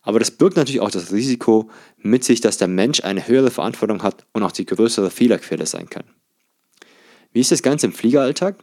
Aber 0.03 0.19
das 0.19 0.31
birgt 0.31 0.57
natürlich 0.57 0.81
auch 0.81 0.91
das 0.91 1.13
Risiko 1.13 1.71
mit 1.97 2.25
sich, 2.25 2.41
dass 2.41 2.59
der 2.59 2.69
Mensch 2.69 3.03
eine 3.03 3.27
höhere 3.27 3.51
Verantwortung 3.51 4.03
hat 4.03 4.27
und 4.33 4.43
auch 4.43 4.53
die 4.53 4.67
größere 4.67 5.11
Fehlerquelle 5.11 5.67
sein 5.67 5.89
kann. 5.89 6.05
Wie 7.33 7.41
ist 7.41 7.53
das 7.53 7.63
Ganze 7.63 7.87
im 7.87 7.93
Fliegeralltag? 7.93 8.57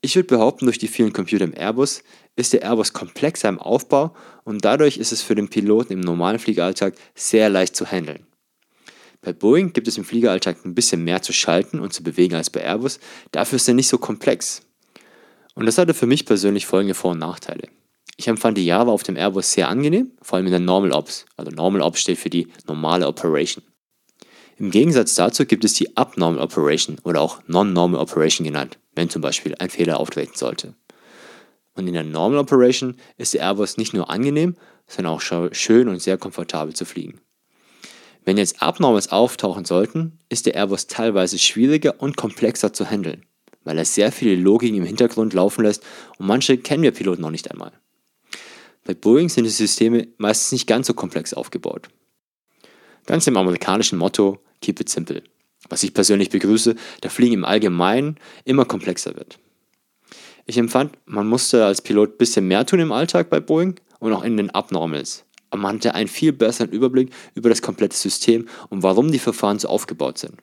Ich 0.00 0.14
würde 0.14 0.28
behaupten, 0.28 0.66
durch 0.66 0.78
die 0.78 0.86
vielen 0.86 1.12
Computer 1.12 1.44
im 1.44 1.54
Airbus 1.54 2.04
ist 2.36 2.52
der 2.52 2.62
Airbus 2.62 2.92
komplexer 2.92 3.48
im 3.48 3.58
Aufbau 3.58 4.14
und 4.44 4.64
dadurch 4.64 4.96
ist 4.96 5.10
es 5.10 5.22
für 5.22 5.34
den 5.34 5.48
Piloten 5.48 5.92
im 5.92 6.00
normalen 6.00 6.38
Fliegeralltag 6.38 6.94
sehr 7.16 7.48
leicht 7.48 7.74
zu 7.74 7.84
handeln. 7.84 8.24
Bei 9.20 9.32
Boeing 9.32 9.72
gibt 9.72 9.88
es 9.88 9.98
im 9.98 10.04
Fliegeralltag 10.04 10.64
ein 10.64 10.74
bisschen 10.74 11.02
mehr 11.02 11.22
zu 11.22 11.32
schalten 11.32 11.80
und 11.80 11.92
zu 11.92 12.02
bewegen 12.02 12.34
als 12.34 12.50
bei 12.50 12.60
Airbus, 12.60 13.00
dafür 13.32 13.56
ist 13.56 13.68
er 13.68 13.74
nicht 13.74 13.88
so 13.88 13.98
komplex. 13.98 14.62
Und 15.54 15.66
das 15.66 15.78
hatte 15.78 15.94
für 15.94 16.06
mich 16.06 16.24
persönlich 16.24 16.66
folgende 16.66 16.94
Vor- 16.94 17.10
und 17.12 17.18
Nachteile. 17.18 17.68
Ich 18.16 18.28
empfand 18.28 18.58
die 18.58 18.64
Java 18.64 18.90
auf 18.90 19.02
dem 19.02 19.16
Airbus 19.16 19.52
sehr 19.52 19.68
angenehm, 19.68 20.12
vor 20.22 20.36
allem 20.36 20.46
in 20.46 20.52
der 20.52 20.60
Normal 20.60 20.92
Ops. 20.92 21.26
Also 21.36 21.50
Normal 21.50 21.82
Ops 21.82 22.00
steht 22.00 22.18
für 22.18 22.30
die 22.30 22.48
normale 22.66 23.06
Operation. 23.06 23.64
Im 24.56 24.72
Gegensatz 24.72 25.14
dazu 25.14 25.46
gibt 25.46 25.64
es 25.64 25.74
die 25.74 25.96
Abnormal 25.96 26.42
Operation 26.42 26.98
oder 27.04 27.20
auch 27.20 27.40
Non-Normal 27.46 28.00
Operation 28.00 28.44
genannt, 28.44 28.78
wenn 28.94 29.08
zum 29.08 29.22
Beispiel 29.22 29.54
ein 29.58 29.70
Fehler 29.70 30.00
auftreten 30.00 30.36
sollte. 30.36 30.74
Und 31.74 31.86
in 31.86 31.94
der 31.94 32.02
Normal 32.02 32.38
Operation 32.38 32.96
ist 33.18 33.34
der 33.34 33.42
Airbus 33.42 33.76
nicht 33.76 33.94
nur 33.94 34.10
angenehm, 34.10 34.56
sondern 34.88 35.14
auch 35.14 35.20
schön 35.20 35.88
und 35.88 36.02
sehr 36.02 36.18
komfortabel 36.18 36.74
zu 36.74 36.84
fliegen. 36.84 37.20
Wenn 38.28 38.36
jetzt 38.36 38.60
Abnormals 38.60 39.10
auftauchen 39.10 39.64
sollten, 39.64 40.18
ist 40.28 40.44
der 40.44 40.54
Airbus 40.54 40.86
teilweise 40.86 41.38
schwieriger 41.38 41.94
und 41.98 42.18
komplexer 42.18 42.74
zu 42.74 42.84
handeln, 42.84 43.24
weil 43.64 43.78
er 43.78 43.86
sehr 43.86 44.12
viele 44.12 44.36
Logiken 44.36 44.76
im 44.76 44.84
Hintergrund 44.84 45.32
laufen 45.32 45.64
lässt 45.64 45.82
und 46.18 46.26
manche 46.26 46.58
kennen 46.58 46.82
wir 46.82 46.90
Piloten 46.90 47.22
noch 47.22 47.30
nicht 47.30 47.50
einmal. 47.50 47.72
Bei 48.84 48.92
Boeing 48.92 49.30
sind 49.30 49.44
die 49.44 49.50
Systeme 49.50 50.08
meistens 50.18 50.52
nicht 50.52 50.66
ganz 50.66 50.88
so 50.88 50.92
komplex 50.92 51.32
aufgebaut. 51.32 51.88
Ganz 53.06 53.26
im 53.26 53.38
amerikanischen 53.38 53.98
Motto 53.98 54.40
Keep 54.60 54.80
it 54.80 54.90
simple, 54.90 55.22
was 55.70 55.82
ich 55.82 55.94
persönlich 55.94 56.28
begrüße, 56.28 56.76
da 57.00 57.08
Fliegen 57.08 57.32
im 57.32 57.44
Allgemeinen 57.46 58.18
immer 58.44 58.66
komplexer 58.66 59.16
wird. 59.16 59.38
Ich 60.44 60.58
empfand, 60.58 60.98
man 61.06 61.26
musste 61.26 61.64
als 61.64 61.80
Pilot 61.80 62.12
ein 62.12 62.18
bisschen 62.18 62.46
mehr 62.46 62.66
tun 62.66 62.80
im 62.80 62.92
Alltag 62.92 63.30
bei 63.30 63.40
Boeing 63.40 63.80
und 64.00 64.12
auch 64.12 64.22
in 64.22 64.36
den 64.36 64.50
Abnormals. 64.50 65.24
Man 65.54 65.76
hatte 65.76 65.94
einen 65.94 66.08
viel 66.08 66.32
besseren 66.32 66.70
Überblick 66.70 67.10
über 67.34 67.48
das 67.48 67.62
komplette 67.62 67.96
System 67.96 68.48
und 68.68 68.82
warum 68.82 69.10
die 69.10 69.18
Verfahren 69.18 69.58
so 69.58 69.68
aufgebaut 69.68 70.18
sind. 70.18 70.34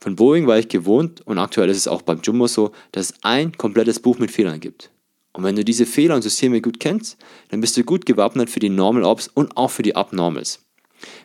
Von 0.00 0.16
Boeing 0.16 0.46
war 0.46 0.58
ich 0.58 0.68
gewohnt 0.68 1.20
und 1.26 1.38
aktuell 1.38 1.68
ist 1.68 1.76
es 1.76 1.88
auch 1.88 2.00
beim 2.00 2.20
Jumbo 2.22 2.46
so, 2.46 2.72
dass 2.92 3.10
es 3.10 3.14
ein 3.22 3.52
komplettes 3.52 4.00
Buch 4.00 4.18
mit 4.18 4.30
Fehlern 4.30 4.58
gibt. 4.58 4.90
Und 5.32 5.44
wenn 5.44 5.56
du 5.56 5.64
diese 5.64 5.86
Fehler 5.86 6.14
und 6.14 6.22
Systeme 6.22 6.60
gut 6.60 6.80
kennst, 6.80 7.18
dann 7.50 7.60
bist 7.60 7.76
du 7.76 7.84
gut 7.84 8.06
gewappnet 8.06 8.48
für 8.48 8.60
die 8.60 8.70
Normal 8.70 9.04
Ops 9.04 9.28
und 9.28 9.56
auch 9.56 9.70
für 9.70 9.82
die 9.82 9.94
Abnormals. 9.94 10.60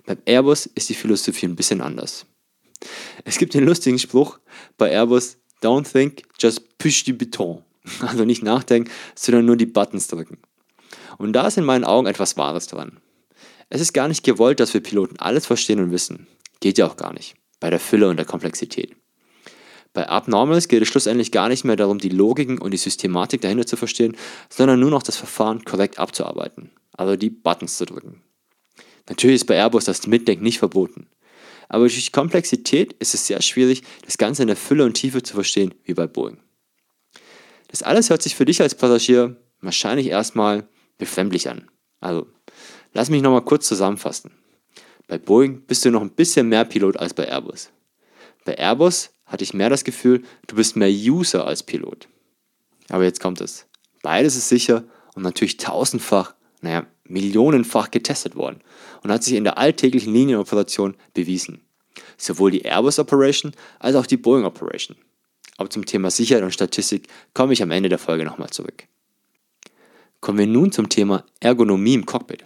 Beim 0.06 0.18
Airbus 0.26 0.66
ist 0.68 0.90
die 0.90 0.94
Philosophie 0.94 1.48
ein 1.48 1.56
bisschen 1.56 1.82
anders. 1.82 2.26
Es 3.24 3.38
gibt 3.38 3.54
den 3.54 3.66
lustigen 3.66 3.98
Spruch 3.98 4.40
bei 4.78 4.92
Airbus, 4.92 5.38
don't 5.62 5.90
think, 5.90 6.24
just 6.40 6.78
push 6.78 7.04
the 7.06 7.14
Beton. 7.14 7.62
Also 8.02 8.26
nicht 8.26 8.42
nachdenken, 8.42 8.90
sondern 9.14 9.46
nur 9.46 9.58
die 9.58 9.68
Buttons 9.68 10.08
drücken. 10.08 10.40
Und 11.18 11.34
da 11.34 11.48
ist 11.48 11.58
in 11.58 11.66
meinen 11.66 11.84
Augen 11.84 12.08
etwas 12.08 12.38
Wahres 12.38 12.68
dran. 12.68 13.00
Es 13.70 13.82
ist 13.82 13.94
gar 13.94 14.08
nicht 14.08 14.24
gewollt, 14.24 14.60
dass 14.60 14.74
wir 14.74 14.82
Piloten 14.82 15.20
alles 15.20 15.46
verstehen 15.46 15.80
und 15.80 15.92
wissen. 15.92 16.28
Geht 16.60 16.78
ja 16.78 16.88
auch 16.88 16.98
gar 16.98 17.14
nicht. 17.14 17.36
Bei 17.60 17.70
der 17.70 17.80
Fülle 17.80 18.10
und 18.10 18.18
der 18.18 18.26
Komplexität. 18.26 18.96
Bei 19.94 20.10
Abnormals 20.10 20.68
geht 20.68 20.82
es 20.82 20.90
schlussendlich 20.90 21.32
gar 21.32 21.48
nicht 21.48 21.64
mehr 21.64 21.78
darum, 21.78 22.00
die 22.00 22.10
Logiken 22.10 22.60
und 22.60 22.72
die 22.72 22.78
Systematik 22.78 23.42
dahinter 23.42 23.66
zu 23.66 23.78
verstehen, 23.78 24.18
sondern 24.50 24.80
nur 24.80 24.92
noch 24.92 25.04
das 25.04 25.16
Verfahren 25.16 25.64
korrekt 25.64 26.00
abzuarbeiten. 26.00 26.72
Also 26.92 27.16
die 27.16 27.30
Buttons 27.30 27.78
zu 27.78 27.86
drücken. 27.86 28.22
Natürlich 29.08 29.36
ist 29.36 29.46
bei 29.46 29.56
Airbus 29.56 29.86
das 29.86 30.06
Mitdenken 30.06 30.44
nicht 30.44 30.60
verboten. 30.60 31.08
Aber 31.70 31.88
durch 31.88 32.12
Komplexität 32.12 32.94
ist 32.94 33.14
es 33.14 33.26
sehr 33.26 33.42
schwierig, 33.42 33.84
das 34.04 34.18
Ganze 34.18 34.44
in 34.44 34.48
der 34.48 34.58
Fülle 34.58 34.86
und 34.86 34.94
Tiefe 34.94 35.24
zu 35.24 35.34
verstehen, 35.34 35.74
wie 35.84 35.94
bei 35.94 36.08
Boeing. 36.08 36.38
Das 37.70 37.82
alles 37.82 38.10
hört 38.10 38.22
sich 38.22 38.36
für 38.36 38.46
dich 38.46 38.62
als 38.62 38.76
Passagier 38.76 39.38
wahrscheinlich 39.62 40.08
erstmal 40.08 40.68
befremdlich 40.98 41.50
an. 41.50 41.70
Also, 42.00 42.28
lass 42.94 43.10
mich 43.10 43.22
nochmal 43.22 43.44
kurz 43.44 43.68
zusammenfassen. 43.68 44.32
Bei 45.08 45.18
Boeing 45.18 45.62
bist 45.62 45.86
du 45.86 45.92
noch 45.92 46.02
ein 46.02 46.12
bisschen 46.12 46.50
mehr 46.50 46.66
Pilot 46.66 46.98
als 46.98 47.14
bei 47.14 47.28
Airbus. 47.28 47.70
Bei 48.44 48.54
Airbus 48.58 49.12
hatte 49.26 49.44
ich 49.44 49.54
mehr 49.54 49.70
das 49.70 49.84
Gefühl, 49.84 50.24
du 50.48 50.56
bist 50.56 50.76
mehr 50.76 50.90
User 50.90 51.46
als 51.46 51.64
Pilot. 51.64 52.08
Aber 52.90 53.04
jetzt 53.04 53.20
kommt 53.20 53.42
es. 53.42 53.68
Beides 54.02 54.36
ist 54.36 54.50
sicher 54.50 54.84
und 55.16 55.24
natürlich 55.24 55.58
tausendfach, 55.58 56.36
naja, 56.62 56.86
millionenfach 57.08 57.92
getestet 57.92 58.36
worden 58.36 58.62
und 59.04 59.12
hat 59.12 59.24
sich 59.24 59.34
in 59.34 59.44
der 59.44 59.58
alltäglichen 59.58 60.14
Linienoperation 60.14 60.96
bewiesen. 61.14 61.62
Sowohl 62.18 62.52
die 62.52 62.66
Airbus 62.66 63.00
Operation 63.00 63.52
als 63.80 63.96
auch 63.96 64.06
die 64.06 64.18
Boeing 64.18 64.46
Operation. 64.46 64.98
Aber 65.58 65.70
zum 65.70 65.86
Thema 65.86 66.12
Sicherheit 66.12 66.44
und 66.44 66.54
Statistik 66.54 67.08
komme 67.34 67.54
ich 67.54 67.64
am 67.64 67.72
Ende 67.72 67.90
der 67.90 68.00
Folge 68.00 68.26
nochmal 68.26 68.50
zurück. 68.50 68.88
Kommen 70.26 70.40
wir 70.40 70.48
nun 70.48 70.72
zum 70.72 70.90
Thema 70.90 71.24
Ergonomie 71.40 71.94
im 71.94 72.08
Cockpit. 72.08 72.46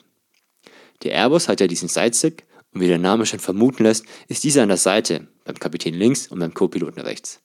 Der 1.01 1.13
Airbus 1.13 1.47
hat 1.47 1.61
ja 1.61 1.67
diesen 1.67 1.87
Sidestick 1.87 2.45
und 2.73 2.81
wie 2.81 2.87
der 2.87 2.97
Name 2.97 3.25
schon 3.25 3.39
vermuten 3.39 3.83
lässt, 3.83 4.03
ist 4.27 4.43
dieser 4.43 4.63
an 4.63 4.67
der 4.67 4.75
Seite, 4.75 5.29
beim 5.45 5.57
Kapitän 5.57 5.93
links 5.93 6.27
und 6.27 6.39
beim 6.39 6.53
Co-Piloten 6.53 6.99
rechts. 6.99 7.39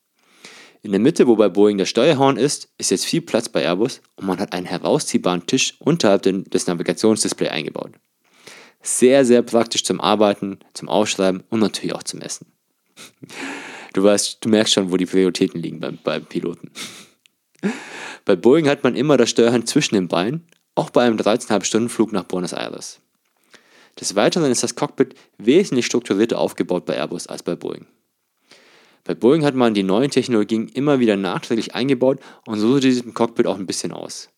In 0.83 0.91
der 0.91 0.99
Mitte, 0.99 1.29
wo 1.29 1.37
bei 1.37 1.49
Boeing 1.49 1.79
der 1.79 1.87
Steuerhorn 1.87 2.37
ist, 2.37 2.69
ist 2.79 2.91
jetzt 2.91 3.05
viel 3.05 3.21
Platz 3.21 3.49
bei 3.49 3.63
Airbus 3.63 4.01
und 4.17 4.27
man 4.27 4.41
hat 4.41 4.55
einen 4.55 4.67
herausziehbaren 4.67 5.47
Tisch 5.47 5.77
unterhalb 5.79 6.23
des 6.23 6.67
Navigationsdisplays 6.67 7.53
eingebaut. 7.53 7.93
Sehr, 8.83 9.25
sehr 9.25 9.43
praktisch 9.43 9.85
zum 9.85 10.01
Arbeiten, 10.01 10.59
zum 10.73 10.89
Aufschreiben 10.89 11.45
und 11.49 11.61
natürlich 11.61 11.95
auch 11.95 12.03
zum 12.03 12.21
Essen. 12.21 12.49
Du 13.93 14.03
weißt, 14.03 14.39
du 14.45 14.49
merkst 14.49 14.75
schon, 14.75 14.91
wo 14.91 14.97
die 14.97 15.07
Prioritäten 15.07 15.63
liegen 15.63 15.79
beim, 15.79 16.01
beim 16.03 16.25
Piloten. 16.25 16.73
Bei 18.25 18.37
Boeing 18.37 18.69
hat 18.69 18.85
man 18.85 18.97
immer 18.97 19.17
das 19.17 19.31
Steuerhand 19.31 19.69
zwischen 19.69 19.95
den 19.95 20.09
Beinen, 20.09 20.47
auch 20.75 20.91
bei 20.91 21.05
einem 21.05 21.17
13,5 21.17 21.65
Stunden 21.65 21.89
Flug 21.89 22.13
nach 22.13 22.25
Buenos 22.25 22.53
Aires. 22.53 23.01
Des 24.01 24.17
Weiteren 24.17 24.51
ist 24.51 24.63
das 24.63 24.75
Cockpit 24.75 25.15
wesentlich 25.39 25.87
strukturierter 25.87 26.39
aufgebaut 26.39 26.85
bei 26.85 26.97
Airbus 26.97 27.27
als 27.27 27.43
bei 27.43 27.55
Boeing. 27.55 27.87
Bei 29.05 29.15
Boeing 29.15 29.45
hat 29.45 29.55
man 29.55 29.75
die 29.75 29.83
neuen 29.83 30.11
Technologien 30.11 30.69
immer 30.69 30.99
wieder 30.99 31.17
nachträglich 31.17 31.75
eingebaut 31.75 32.19
und 32.47 32.59
so 32.59 32.79
sieht 32.79 32.93
es 32.93 33.03
im 33.03 33.15
Cockpit 33.15 33.47
auch 33.47 33.59
ein 33.59 33.67
bisschen 33.67 33.93
aus. 33.93 34.31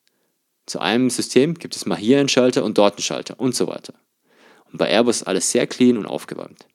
Zu 0.66 0.80
einem 0.80 1.08
System 1.08 1.54
gibt 1.54 1.76
es 1.76 1.86
mal 1.86 1.96
hier 1.96 2.18
einen 2.18 2.28
Schalter 2.28 2.64
und 2.64 2.76
dort 2.76 2.94
einen 2.94 3.02
Schalter 3.02 3.38
und 3.38 3.54
so 3.54 3.68
weiter. 3.68 3.94
Und 4.72 4.78
bei 4.78 4.88
Airbus 4.90 5.18
ist 5.18 5.26
alles 5.28 5.50
sehr 5.52 5.68
clean 5.68 5.96
und 5.96 6.06
aufgeräumt. 6.06 6.66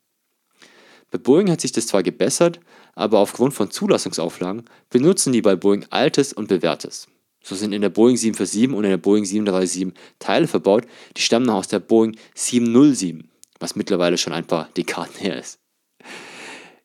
Bei 1.12 1.18
Boeing 1.18 1.52
hat 1.52 1.60
sich 1.60 1.74
das 1.74 1.88
zwar 1.88 2.02
gebessert, 2.02 2.62
aber 3.02 3.18
aufgrund 3.18 3.56
von 3.56 3.72
Zulassungsauflagen 3.72 4.64
benutzen 4.92 5.34
die 5.34 5.42
bei 5.42 5.56
Boeing 5.56 5.88
Altes 5.90 6.34
und 6.34 6.48
Bewährtes. 6.48 7.08
So 7.44 7.56
sind 7.56 7.74
in 7.74 7.82
der 7.82 7.90
Boeing 7.90 8.16
747 8.16 8.78
und 8.78 8.84
in 8.84 8.92
der 8.92 8.98
Boeing 8.98 9.26
737 9.26 10.00
Teile 10.20 10.48
verbaut, 10.48 10.86
die 11.18 11.22
stammen 11.24 11.48
noch 11.48 11.56
aus 11.56 11.68
der 11.68 11.80
Boeing 11.80 12.16
707, 12.36 13.28
was 13.60 13.76
mittlerweile 13.76 14.20
schon 14.20 14.34
ein 14.34 14.46
paar 14.46 14.70
Dekaden 14.78 15.16
her 15.18 15.40
ist. 15.40 15.58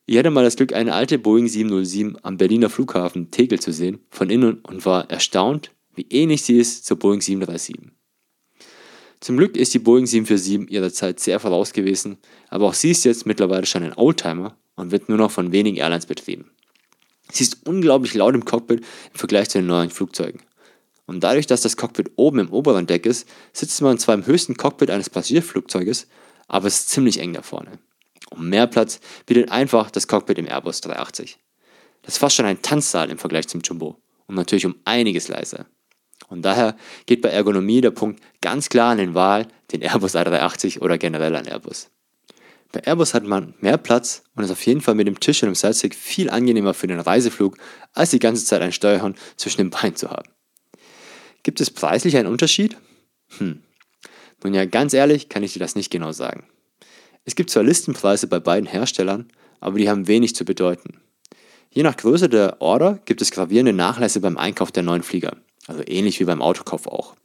Ich 0.07 0.17
hatte 0.17 0.31
mal 0.31 0.43
das 0.43 0.55
Glück, 0.55 0.73
eine 0.73 0.95
alte 0.95 1.19
Boeing 1.19 1.47
707 1.47 2.17
am 2.23 2.37
Berliner 2.37 2.71
Flughafen 2.71 3.29
Tegel 3.29 3.59
zu 3.59 3.71
sehen, 3.71 3.99
von 4.09 4.31
innen 4.31 4.61
und 4.61 4.87
war 4.87 5.07
erstaunt, 5.11 5.69
wie 5.93 6.07
ähnlich 6.09 6.41
sie 6.41 6.57
ist 6.57 6.87
zur 6.87 6.97
Boeing 6.97 7.21
737. 7.21 7.91
Zum 9.19 9.37
Glück 9.37 9.55
ist 9.55 9.75
die 9.75 9.79
Boeing 9.79 10.07
747 10.07 10.73
ihrer 10.73 10.91
Zeit 10.91 11.19
sehr 11.19 11.39
voraus 11.39 11.73
gewesen, 11.73 12.17
aber 12.49 12.65
auch 12.65 12.73
sie 12.73 12.89
ist 12.89 13.05
jetzt 13.05 13.27
mittlerweile 13.27 13.67
schon 13.67 13.83
ein 13.83 13.95
Oldtimer 13.95 14.57
und 14.77 14.91
wird 14.91 15.09
nur 15.09 15.17
noch 15.17 15.31
von 15.31 15.51
wenigen 15.51 15.77
Airlines 15.77 16.05
betrieben. 16.05 16.49
Sie 17.29 17.43
ist 17.43 17.67
unglaublich 17.67 18.13
laut 18.13 18.35
im 18.35 18.45
Cockpit 18.45 18.79
im 18.79 19.19
Vergleich 19.19 19.49
zu 19.49 19.57
den 19.57 19.67
neuen 19.67 19.89
Flugzeugen. 19.89 20.41
Und 21.05 21.21
dadurch, 21.21 21.47
dass 21.47 21.61
das 21.61 21.75
Cockpit 21.75 22.11
oben 22.15 22.39
im 22.39 22.51
oberen 22.51 22.87
Deck 22.87 23.05
ist, 23.05 23.27
sitzt 23.53 23.81
man 23.81 23.97
zwar 23.97 24.15
im 24.15 24.25
höchsten 24.25 24.55
Cockpit 24.55 24.89
eines 24.89 25.09
Passagierflugzeuges, 25.09 26.07
aber 26.47 26.67
es 26.67 26.79
ist 26.79 26.89
ziemlich 26.89 27.19
eng 27.19 27.33
da 27.33 27.41
vorne. 27.41 27.79
Um 28.29 28.49
mehr 28.49 28.67
Platz 28.67 28.99
bietet 29.25 29.51
einfach 29.51 29.91
das 29.91 30.07
Cockpit 30.07 30.37
im 30.37 30.47
Airbus 30.47 30.81
380. 30.81 31.37
Das 32.01 32.15
ist 32.15 32.19
fast 32.19 32.35
schon 32.35 32.45
ein 32.45 32.61
Tanzsaal 32.61 33.09
im 33.09 33.17
Vergleich 33.17 33.47
zum 33.47 33.61
Jumbo 33.61 34.01
und 34.27 34.35
natürlich 34.35 34.65
um 34.65 34.75
einiges 34.85 35.27
leiser. 35.27 35.65
Und 36.29 36.43
daher 36.43 36.75
geht 37.05 37.21
bei 37.21 37.29
Ergonomie 37.29 37.81
der 37.81 37.91
Punkt 37.91 38.21
ganz 38.41 38.69
klar 38.69 38.91
an 38.91 38.97
den 38.97 39.13
Wahl, 39.13 39.47
den 39.71 39.81
Airbus 39.81 40.15
A380 40.15 40.81
oder 40.81 40.97
generell 40.97 41.35
an 41.35 41.45
Airbus. 41.45 41.89
Bei 42.71 42.81
Airbus 42.81 43.13
hat 43.13 43.23
man 43.23 43.53
mehr 43.59 43.77
Platz 43.77 44.23
und 44.35 44.43
ist 44.43 44.51
auf 44.51 44.65
jeden 44.65 44.81
Fall 44.81 44.95
mit 44.95 45.07
dem 45.07 45.19
Tisch 45.19 45.41
und 45.41 45.47
dem 45.47 45.55
Sidestick 45.55 45.95
viel 45.95 46.29
angenehmer 46.29 46.73
für 46.73 46.87
den 46.87 46.99
Reiseflug, 46.99 47.57
als 47.93 48.09
die 48.11 48.19
ganze 48.19 48.45
Zeit 48.45 48.61
ein 48.61 48.73
Steuerhorn 48.73 49.15
zwischen 49.37 49.57
den 49.57 49.69
Beinen 49.69 49.95
zu 49.95 50.09
haben. 50.09 50.29
Gibt 51.43 51.61
es 51.61 51.71
preislich 51.71 52.17
einen 52.17 52.27
Unterschied? 52.27 52.75
Hm. 53.37 53.61
Nun 54.43 54.53
ja, 54.53 54.65
ganz 54.65 54.93
ehrlich 54.93 55.29
kann 55.29 55.43
ich 55.43 55.53
dir 55.53 55.59
das 55.59 55.75
nicht 55.75 55.89
genau 55.89 56.11
sagen. 56.11 56.45
Es 57.25 57.35
gibt 57.35 57.49
zwar 57.49 57.63
Listenpreise 57.63 58.27
bei 58.27 58.39
beiden 58.39 58.67
Herstellern, 58.67 59.31
aber 59.59 59.77
die 59.77 59.89
haben 59.89 60.07
wenig 60.07 60.35
zu 60.35 60.45
bedeuten. 60.45 61.01
Je 61.69 61.83
nach 61.83 61.97
Größe 61.97 62.29
der 62.29 62.61
Order 62.61 62.99
gibt 63.05 63.21
es 63.21 63.31
gravierende 63.31 63.73
Nachlässe 63.73 64.19
beim 64.19 64.37
Einkauf 64.37 64.71
der 64.71 64.83
neuen 64.83 65.03
Flieger, 65.03 65.37
also 65.67 65.83
ähnlich 65.85 66.19
wie 66.19 66.25
beim 66.25 66.41
Autokauf 66.41 66.87
auch. 66.87 67.15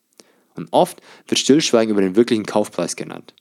Und 0.54 0.68
oft 0.72 1.00
wird 1.26 1.38
Stillschweigen 1.38 1.92
über 1.92 2.02
den 2.02 2.16
wirklichen 2.16 2.44
Kaufpreis 2.44 2.96
genannt. 2.96 3.34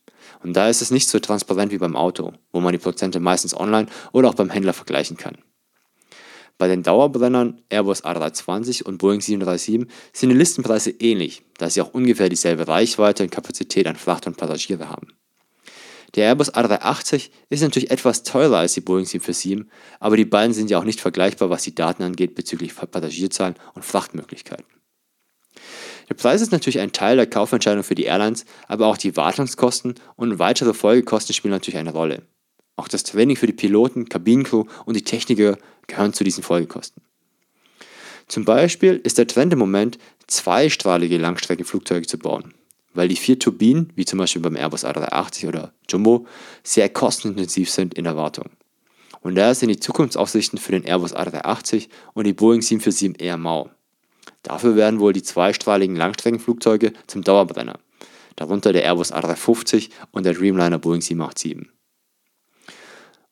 Und 0.44 0.54
da 0.54 0.70
ist 0.70 0.82
es 0.82 0.92
nicht 0.92 1.08
so 1.08 1.20
transparent 1.20 1.72
wie 1.72 1.78
beim 1.78 1.96
Auto, 1.96 2.34
wo 2.52 2.60
man 2.60 2.72
die 2.72 2.80
Prozente 2.80 3.20
meistens 3.20 3.56
online 3.56 3.88
oder 4.12 4.30
auch 4.30 4.36
beim 4.36 4.50
Händler 4.50 4.74
vergleichen 4.74 5.18
kann. 5.18 5.38
Bei 6.58 6.68
den 6.68 6.84
Dauerbrennern 6.84 7.62
Airbus 7.70 8.04
A320 8.04 8.84
und 8.84 9.00
Boeing 9.00 9.20
737 9.20 9.88
sind 10.14 10.30
die 10.30 10.36
Listenpreise 10.36 10.92
ähnlich, 10.92 11.44
da 11.58 11.70
sie 11.70 11.82
auch 11.82 11.94
ungefähr 11.94 12.30
dieselbe 12.30 12.68
Reichweite 12.68 13.24
und 13.24 13.32
Kapazität 13.32 13.88
an 13.88 13.96
Fracht 13.96 14.28
und 14.28 14.38
Passagiere 14.38 14.90
haben. 14.90 15.08
Der 16.14 16.28
Airbus 16.28 16.54
A380 16.54 17.30
ist 17.50 17.62
natürlich 17.62 17.90
etwas 17.90 18.24
teurer 18.24 18.58
als 18.58 18.74
die 18.74 18.82
Boeing 18.82 19.06
747, 19.06 19.66
aber 20.00 20.18
die 20.18 20.26
beiden 20.26 20.54
sind 20.54 20.70
ja 20.70 20.78
auch 20.78 20.84
nicht 20.84 21.02
vergleichbar, 21.02 21.50
was 21.50 21.64
die 21.64 21.74
Daten 21.74 22.04
angeht 22.04 22.36
bezüglich 22.36 22.76
Passagierzahlen 22.76 23.56
und 23.74 23.86
Frachtmöglichkeiten. 23.86 24.66
Der 26.12 26.16
Preis 26.16 26.42
ist 26.42 26.52
natürlich 26.52 26.82
ein 26.82 26.92
Teil 26.92 27.16
der 27.16 27.26
Kaufentscheidung 27.26 27.86
für 27.86 27.96
die 27.96 28.04
Airlines, 28.04 28.44
aber 28.68 28.88
auch 28.88 28.98
die 28.98 29.16
Wartungskosten 29.16 29.96
und 30.18 30.40
weitere 30.40 30.74
Folgekosten 30.74 31.34
spielen 31.34 31.54
natürlich 31.54 31.78
eine 31.78 31.94
Rolle. 31.94 32.24
Auch 32.76 32.90
das 32.90 33.04
Training 33.04 33.38
für 33.38 33.48
die 33.48 33.54
Piloten, 33.54 34.10
Kabinencrew 34.10 34.66
und 34.84 34.98
die 34.98 35.06
Techniker 35.06 35.58
gehören 35.88 36.12
zu 36.12 36.26
diesen 36.26 36.44
Folgekosten. 36.44 37.02
Zum 38.28 38.44
Beispiel 38.44 39.00
ist 39.02 39.20
der 39.20 39.28
Trend 39.28 39.54
im 39.54 39.60
Moment, 39.60 40.00
zweistrahlige 40.28 41.18
Langstreckenflugzeuge 41.18 42.06
zu 42.06 42.20
bauen 42.20 42.54
weil 42.94 43.08
die 43.08 43.16
vier 43.16 43.40
Turbinen, 43.40 43.94
wie 43.96 44.04
zum 44.04 44.20
Beispiel 44.20 44.42
beim 44.42 44.58
Airbus 44.58 44.84
A380 44.84 45.48
oder 45.48 45.74
Jumbo, 45.90 46.28
sehr 46.62 46.90
kostenintensiv 46.90 47.70
sind 47.70 47.94
in 47.94 48.04
der 48.04 48.18
Wartung. 48.18 48.50
Und 49.22 49.36
daher 49.36 49.56
sind 49.56 49.70
die 49.70 49.80
Zukunftsaussichten 49.80 50.60
für 50.60 50.74
den 50.74 50.84
Airbus 50.84 51.16
A380 51.16 51.88
und 52.12 52.28
die 52.28 52.34
Boeing 52.34 52.62
747 52.62 53.26
eher 53.26 53.38
mau. 53.38 53.70
Dafür 54.44 54.76
werden 54.76 55.00
wohl 55.00 55.14
die 55.14 55.24
zweistrahligen 55.24 55.96
Langstreckenflugzeuge 55.96 56.94
zum 57.08 57.24
Dauerbrenner, 57.24 57.80
darunter 58.36 58.74
der 58.74 58.84
Airbus 58.84 59.14
A350 59.14 59.90
und 60.12 60.26
der 60.26 60.34
Dreamliner 60.34 60.80
Boeing 60.80 61.02
787. 61.02 61.70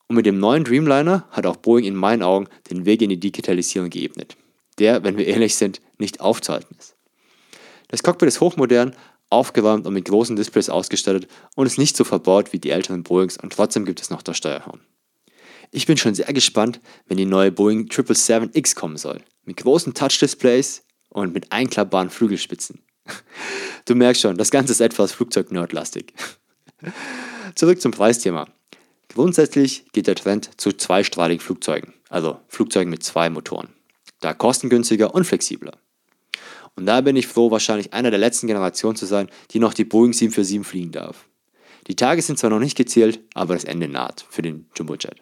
Und 0.07 0.15
mit 0.15 0.25
dem 0.25 0.39
neuen 0.39 0.63
Dreamliner 0.63 1.27
hat 1.31 1.45
auch 1.45 1.57
Boeing 1.57 1.85
in 1.85 1.95
meinen 1.95 2.23
Augen 2.23 2.47
den 2.69 2.85
Weg 2.85 3.01
in 3.01 3.09
die 3.09 3.19
Digitalisierung 3.19 3.89
geebnet, 3.89 4.37
der, 4.79 5.03
wenn 5.03 5.17
wir 5.17 5.27
ehrlich 5.27 5.55
sind, 5.55 5.81
nicht 5.97 6.19
aufzuhalten 6.19 6.75
ist. 6.79 6.95
Das 7.89 8.03
Cockpit 8.03 8.27
ist 8.27 8.41
hochmodern, 8.41 8.95
aufgeräumt 9.29 9.85
und 9.85 9.93
mit 9.93 10.05
großen 10.05 10.35
Displays 10.35 10.69
ausgestattet 10.69 11.27
und 11.55 11.67
ist 11.67 11.77
nicht 11.77 11.95
so 11.95 12.03
verbaut 12.03 12.53
wie 12.53 12.59
die 12.59 12.71
älteren 12.71 13.03
Boeings 13.03 13.37
und 13.37 13.53
trotzdem 13.53 13.85
gibt 13.85 14.01
es 14.01 14.09
noch 14.09 14.21
das 14.21 14.37
Steuerhorn. 14.37 14.81
Ich 15.71 15.85
bin 15.85 15.97
schon 15.97 16.15
sehr 16.15 16.33
gespannt, 16.33 16.79
wenn 17.05 17.17
die 17.17 17.25
neue 17.25 17.51
Boeing 17.51 17.87
777X 17.87 18.75
kommen 18.75 18.97
soll. 18.97 19.21
Mit 19.45 19.57
großen 19.57 19.93
Touch-Displays 19.93 20.83
und 21.09 21.33
mit 21.33 21.51
einklappbaren 21.51 22.09
Flügelspitzen. 22.09 22.81
Du 23.85 23.95
merkst 23.95 24.21
schon, 24.21 24.37
das 24.37 24.51
Ganze 24.51 24.71
ist 24.73 24.81
etwas 24.81 25.11
Flugzeug-nerdlastig. 25.13 26.13
Zurück 27.55 27.81
zum 27.81 27.91
Preisthema. 27.91 28.47
Grundsätzlich 29.13 29.85
geht 29.91 30.07
der 30.07 30.15
Trend 30.15 30.51
zu 30.59 30.71
zweistrahligen 30.71 31.43
Flugzeugen, 31.43 31.93
also 32.09 32.39
Flugzeugen 32.47 32.91
mit 32.91 33.03
zwei 33.03 33.29
Motoren. 33.29 33.69
Da 34.19 34.33
kostengünstiger 34.33 35.15
und 35.15 35.25
flexibler. 35.25 35.77
Und 36.75 36.85
da 36.85 37.01
bin 37.01 37.15
ich 37.15 37.27
froh, 37.27 37.51
wahrscheinlich 37.51 37.93
einer 37.93 38.11
der 38.11 38.19
letzten 38.19 38.47
Generationen 38.47 38.95
zu 38.95 39.05
sein, 39.05 39.29
die 39.51 39.59
noch 39.59 39.73
die 39.73 39.85
Boeing 39.85 40.13
747 40.13 40.65
fliegen 40.65 40.91
darf. 40.91 41.25
Die 41.87 41.95
Tage 41.95 42.21
sind 42.21 42.37
zwar 42.37 42.51
noch 42.51 42.59
nicht 42.59 42.77
gezählt, 42.77 43.19
aber 43.33 43.55
das 43.55 43.63
Ende 43.63 43.87
naht 43.87 44.25
für 44.29 44.43
den 44.43 44.69
Jumbojet. 44.75 45.15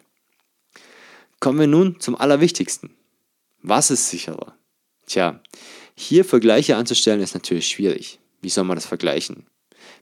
Kommen 1.40 1.58
wir 1.58 1.66
nun 1.66 1.98
zum 2.00 2.16
Allerwichtigsten. 2.16 2.94
Was 3.62 3.90
ist 3.90 4.10
sicherer? 4.10 4.57
Tja, 5.08 5.40
hier 5.94 6.24
Vergleiche 6.24 6.76
anzustellen 6.76 7.20
ist 7.20 7.34
natürlich 7.34 7.66
schwierig. 7.66 8.20
Wie 8.42 8.50
soll 8.50 8.64
man 8.64 8.76
das 8.76 8.86
vergleichen? 8.86 9.46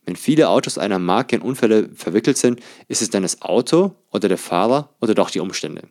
Wenn 0.04 0.16
viele 0.16 0.48
Autos 0.48 0.78
einer 0.78 0.98
Marke 0.98 1.36
in 1.36 1.42
Unfälle 1.42 1.88
verwickelt 1.94 2.36
sind, 2.36 2.60
ist 2.88 3.02
es 3.02 3.10
dann 3.10 3.22
das 3.22 3.40
Auto 3.40 3.94
oder 4.10 4.28
der 4.28 4.38
Fahrer 4.38 4.94
oder 5.00 5.14
doch 5.14 5.30
die 5.30 5.40
Umstände? 5.40 5.88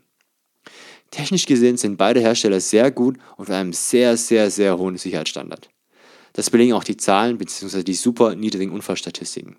Technisch 1.12 1.46
gesehen 1.46 1.78
sind 1.78 1.98
beide 1.98 2.20
Hersteller 2.20 2.60
sehr 2.60 2.92
gut 2.92 3.18
und 3.38 3.48
mit 3.48 3.58
einem 3.58 3.72
sehr, 3.72 4.18
sehr, 4.18 4.52
sehr 4.52 4.78
hohen 4.78 4.98
Sicherheitsstandard. 4.98 5.70
Das 6.34 6.50
belegen 6.50 6.74
auch 6.74 6.84
die 6.84 6.98
Zahlen 6.98 7.38
bzw. 7.38 7.84
die 7.84 7.94
super 7.94 8.36
niedrigen 8.36 8.74
Unfallstatistiken. 8.74 9.56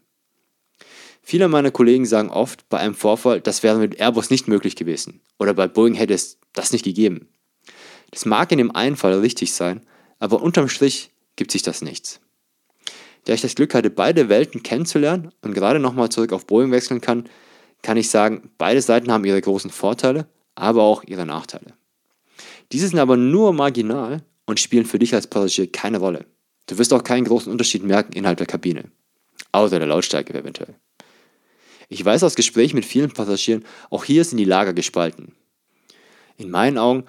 Viele 1.23 1.49
meiner 1.49 1.71
Kollegen 1.71 2.05
sagen 2.05 2.29
oft 2.29 2.69
bei 2.69 2.79
einem 2.79 2.95
Vorfall, 2.95 3.41
das 3.41 3.63
wäre 3.63 3.79
mit 3.79 3.99
Airbus 3.99 4.29
nicht 4.29 4.49
möglich 4.49 4.77
gewesen 4.77 5.21
oder 5.39 5.55
bei 5.55 5.67
Boeing 5.67 5.95
hätte 5.95 6.15
es 6.15 6.39
das 6.53 6.73
nicht 6.73 6.85
gegeben. 6.85 7.29
Das 8.11 8.25
mag 8.25 8.53
in 8.53 8.59
dem 8.59 8.75
einen 8.75 8.97
Fall 8.97 9.19
richtig 9.21 9.53
sein, 9.53 9.85
aber 10.19 10.43
unterm 10.43 10.69
Strich 10.69 11.11
gibt 11.37 11.53
sich 11.53 11.63
das 11.63 11.83
nichts. 11.83 12.21
Da 13.25 13.33
ich 13.33 13.41
das 13.41 13.55
Glück 13.55 13.75
hatte, 13.75 13.91
beide 13.91 14.29
Welten 14.29 14.63
kennenzulernen 14.63 15.33
und 15.43 15.55
gerade 15.55 15.81
nochmal 15.81 16.09
zurück 16.09 16.33
auf 16.33 16.47
Boeing 16.47 16.71
wechseln 16.71 17.01
kann, 17.01 17.29
kann 17.83 17.97
ich 17.97 18.09
sagen, 18.09 18.51
beide 18.57 18.81
Seiten 18.81 19.11
haben 19.11 19.25
ihre 19.25 19.41
großen 19.41 19.71
Vorteile 19.71 20.27
aber 20.57 20.83
auch 20.83 21.05
ihre 21.05 21.25
Nachteile. 21.25 21.75
Diese 22.73 22.89
sind 22.89 22.99
aber 22.99 23.17
nur 23.17 23.53
marginal 23.53 24.25
und 24.47 24.59
spielen 24.59 24.87
für 24.87 24.99
dich 24.99 25.15
als 25.15 25.29
Passagier 25.29 25.71
keine 25.71 25.99
Rolle. 25.99 26.27
Du 26.67 26.79
wirst 26.79 26.93
auch 26.93 27.05
keinen 27.05 27.25
großen 27.25 27.53
Unterschied 27.53 27.85
merken 27.85 28.15
innerhalb 28.15 28.39
der 28.39 28.47
Kabine, 28.49 28.91
außer 29.53 29.79
der 29.79 29.87
Lautstärke 29.87 30.35
eventuell. 30.35 30.75
Ich 31.89 32.05
weiß 32.05 32.25
aus 32.25 32.35
Gesprächen 32.35 32.75
mit 32.75 32.85
vielen 32.85 33.13
Passagieren, 33.13 33.65
auch 33.91 34.05
hier 34.05 34.25
sind 34.25 34.39
die 34.39 34.45
Lager 34.45 34.73
gespalten. 34.73 35.37
In 36.37 36.51
meinen 36.51 36.79
Augen 36.79 37.05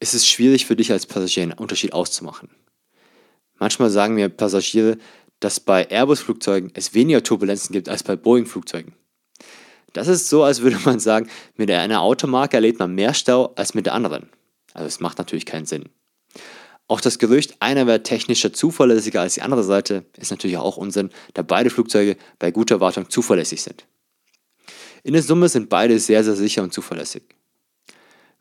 ist 0.00 0.14
es 0.14 0.26
schwierig 0.26 0.66
für 0.66 0.76
dich 0.76 0.92
als 0.92 1.06
Passagier 1.06 1.42
einen 1.44 1.52
Unterschied 1.52 1.92
auszumachen. 1.92 2.50
Manchmal 3.58 3.90
sagen 3.90 4.14
mir 4.14 4.28
Passagiere, 4.28 4.98
dass 5.40 5.60
bei 5.60 5.88
Airbus-Flugzeugen 5.90 6.70
es 6.74 6.94
weniger 6.94 7.22
Turbulenzen 7.22 7.72
gibt 7.72 7.88
als 7.88 8.02
bei 8.02 8.16
Boeing-Flugzeugen. 8.16 8.94
Das 9.92 10.08
ist 10.08 10.28
so, 10.28 10.42
als 10.42 10.60
würde 10.60 10.78
man 10.84 11.00
sagen, 11.00 11.28
mit 11.56 11.70
einer 11.70 12.00
Automarke 12.00 12.56
erlebt 12.56 12.78
man 12.78 12.94
mehr 12.94 13.14
Stau 13.14 13.52
als 13.56 13.74
mit 13.74 13.86
der 13.86 13.94
anderen. 13.94 14.28
Also 14.74 14.86
es 14.86 15.00
macht 15.00 15.18
natürlich 15.18 15.46
keinen 15.46 15.66
Sinn. 15.66 15.88
Auch 16.86 17.00
das 17.00 17.18
Gerücht, 17.18 17.56
einer 17.60 17.86
wäre 17.86 18.02
technischer 18.02 18.52
zuverlässiger 18.52 19.20
als 19.20 19.34
die 19.34 19.42
andere 19.42 19.62
Seite, 19.62 20.06
ist 20.16 20.30
natürlich 20.30 20.56
auch 20.56 20.76
Unsinn, 20.76 21.10
da 21.34 21.42
beide 21.42 21.68
Flugzeuge 21.68 22.16
bei 22.38 22.50
guter 22.50 22.80
Wartung 22.80 23.10
zuverlässig 23.10 23.62
sind. 23.62 23.86
In 25.02 25.12
der 25.12 25.22
Summe 25.22 25.48
sind 25.48 25.68
beide 25.68 25.98
sehr, 25.98 26.24
sehr 26.24 26.34
sicher 26.34 26.62
und 26.62 26.72
zuverlässig. 26.72 27.22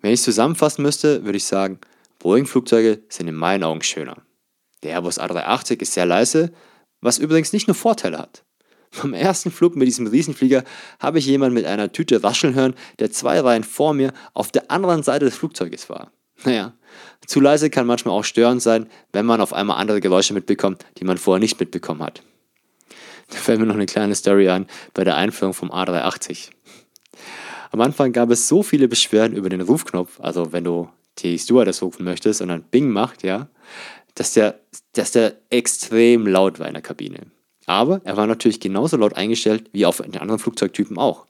Wenn 0.02 0.12
ich 0.12 0.20
es 0.20 0.26
zusammenfassen 0.26 0.84
müsste, 0.84 1.24
würde 1.26 1.38
ich 1.38 1.46
sagen, 1.46 1.80
Boeing-Flugzeuge 2.20 3.04
sind 3.10 3.28
in 3.28 3.36
meinen 3.36 3.64
Augen 3.64 3.82
schöner. 3.82 4.18
Der 4.84 4.94
Airbus 4.94 5.20
A380 5.20 5.82
ist 5.82 5.94
sehr 5.94 6.06
leise, 6.06 6.52
was 7.02 7.18
übrigens 7.18 7.54
nicht 7.54 7.68
nur 7.68 7.76
Vorteile 7.76 8.20
hat. 8.20 8.44
Beim 9.02 9.14
ersten 9.14 9.52
Flug 9.52 9.76
mit 9.76 9.88
diesem 9.88 10.08
Riesenflieger 10.08 10.64
habe 11.00 11.20
ich 11.20 11.26
jemanden 11.26 11.56
mit 11.56 11.66
einer 11.66 11.92
Tüte 11.92 12.24
rascheln 12.24 12.56
hören, 12.56 12.76
der 13.00 13.12
zwei 13.12 13.40
Reihen 13.40 13.64
vor 13.64 13.94
mir 13.94 14.14
auf 14.34 14.52
der 14.52 14.72
anderen 14.72 15.04
Seite 15.04 15.26
des 15.26 15.36
Flugzeuges 15.36 15.90
war. 15.90 16.12
Naja, 16.44 16.74
zu 17.26 17.40
leise 17.40 17.70
kann 17.70 17.88
manchmal 17.88 18.14
auch 18.14 18.24
störend 18.24 18.62
sein, 18.62 18.90
wenn 19.12 19.26
man 19.26 19.42
auf 19.42 19.54
einmal 19.54 19.78
andere 19.78 20.02
Geräusche 20.02 20.34
mitbekommt, 20.34 20.86
die 20.98 21.04
man 21.04 21.18
vorher 21.18 21.40
nicht 21.40 21.60
mitbekommen 21.60 22.04
hat. 22.04 22.22
Da 23.30 23.38
fällt 23.38 23.60
mir 23.60 23.66
noch 23.66 23.76
eine 23.76 23.88
kleine 23.88 24.16
Story 24.16 24.48
an 24.48 24.68
bei 24.94 25.04
der 25.04 25.18
Einführung 25.18 25.54
vom 25.54 25.72
A380. 25.72 26.50
Am 27.72 27.82
Anfang 27.82 28.14
gab 28.14 28.30
es 28.32 28.48
so 28.48 28.64
viele 28.64 28.88
Beschwerden 28.88 29.36
über 29.36 29.50
den 29.50 29.62
Rufknopf, 29.62 30.20
also 30.20 30.52
wenn 30.52 30.64
du 30.64 30.90
die 31.20 31.38
Stewardess 31.38 31.82
rufen 31.82 32.04
möchtest 32.04 32.42
und 32.42 32.50
dann 32.50 32.64
Bing 32.64 32.90
macht, 32.90 33.24
ja, 33.24 33.48
dass 34.16 34.34
der, 34.34 34.60
dass 34.94 35.12
der 35.12 35.36
extrem 35.50 36.28
laut 36.28 36.60
war 36.60 36.68
in 36.68 36.74
der 36.74 36.82
Kabine. 36.82 37.28
Aber 37.66 38.02
er 38.04 38.18
war 38.18 38.28
natürlich 38.28 38.60
genauso 38.60 38.98
laut 38.98 39.16
eingestellt 39.16 39.70
wie 39.74 39.86
auf 39.86 39.98
den 39.98 40.18
anderen 40.18 40.40
Flugzeugtypen 40.40 40.98
auch. 40.98 41.26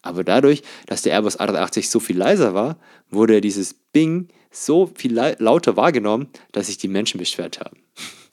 Aber 0.00 0.24
dadurch, 0.24 0.62
dass 0.86 1.02
der 1.02 1.12
Airbus 1.12 1.38
A380 1.38 1.88
so 1.88 2.00
viel 2.00 2.16
leiser 2.16 2.54
war, 2.54 2.78
wurde 3.10 3.40
dieses 3.40 3.74
Bing 3.74 4.28
so 4.50 4.90
viel 4.94 5.14
lauter 5.14 5.76
wahrgenommen, 5.76 6.28
dass 6.50 6.66
sich 6.66 6.78
die 6.78 6.88
Menschen 6.88 7.18
beschwert 7.18 7.60
haben. 7.60 7.78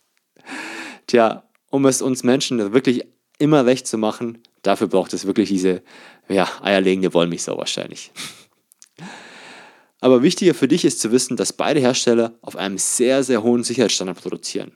Tja, 1.07 1.43
um 1.69 1.85
es 1.85 2.01
uns 2.01 2.23
Menschen 2.23 2.73
wirklich 2.73 3.05
immer 3.39 3.65
recht 3.65 3.87
zu 3.87 3.97
machen, 3.97 4.43
dafür 4.61 4.87
braucht 4.87 5.13
es 5.13 5.25
wirklich 5.25 5.49
diese 5.49 5.81
ja, 6.27 6.47
eierlegende 6.61 7.13
Wollmilchsau 7.13 7.57
wahrscheinlich. 7.57 8.11
Aber 10.01 10.21
wichtiger 10.23 10.53
für 10.53 10.67
dich 10.67 10.85
ist 10.85 11.01
zu 11.01 11.11
wissen, 11.11 11.35
dass 11.35 11.51
beide 11.51 11.79
Hersteller 11.79 12.33
auf 12.41 12.55
einem 12.55 12.77
sehr, 12.77 13.23
sehr 13.23 13.43
hohen 13.43 13.63
Sicherheitsstandard 13.63 14.21
produzieren. 14.21 14.71